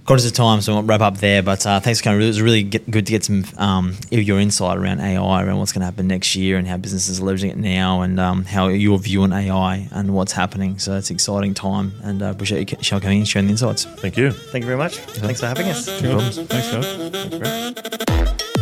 [0.07, 1.43] Conscious of time, so I won't wrap up there.
[1.43, 2.21] But uh, thanks, Connor.
[2.21, 5.59] It was really get, good to get some um, of your insight around AI, around
[5.59, 8.45] what's going to happen next year, and how businesses are leveraging it now, and um,
[8.45, 10.79] how your view on AI and what's happening.
[10.79, 13.51] So it's an exciting time, and uh, appreciate you Shell coming in and sharing the
[13.51, 13.83] insights.
[13.83, 14.31] Thank you.
[14.31, 14.95] Thank you very much.
[14.95, 15.85] Thanks for having us.
[15.85, 16.41] Thanks,
[16.71, 17.09] guys.
[17.09, 18.56] Thanks, Brett.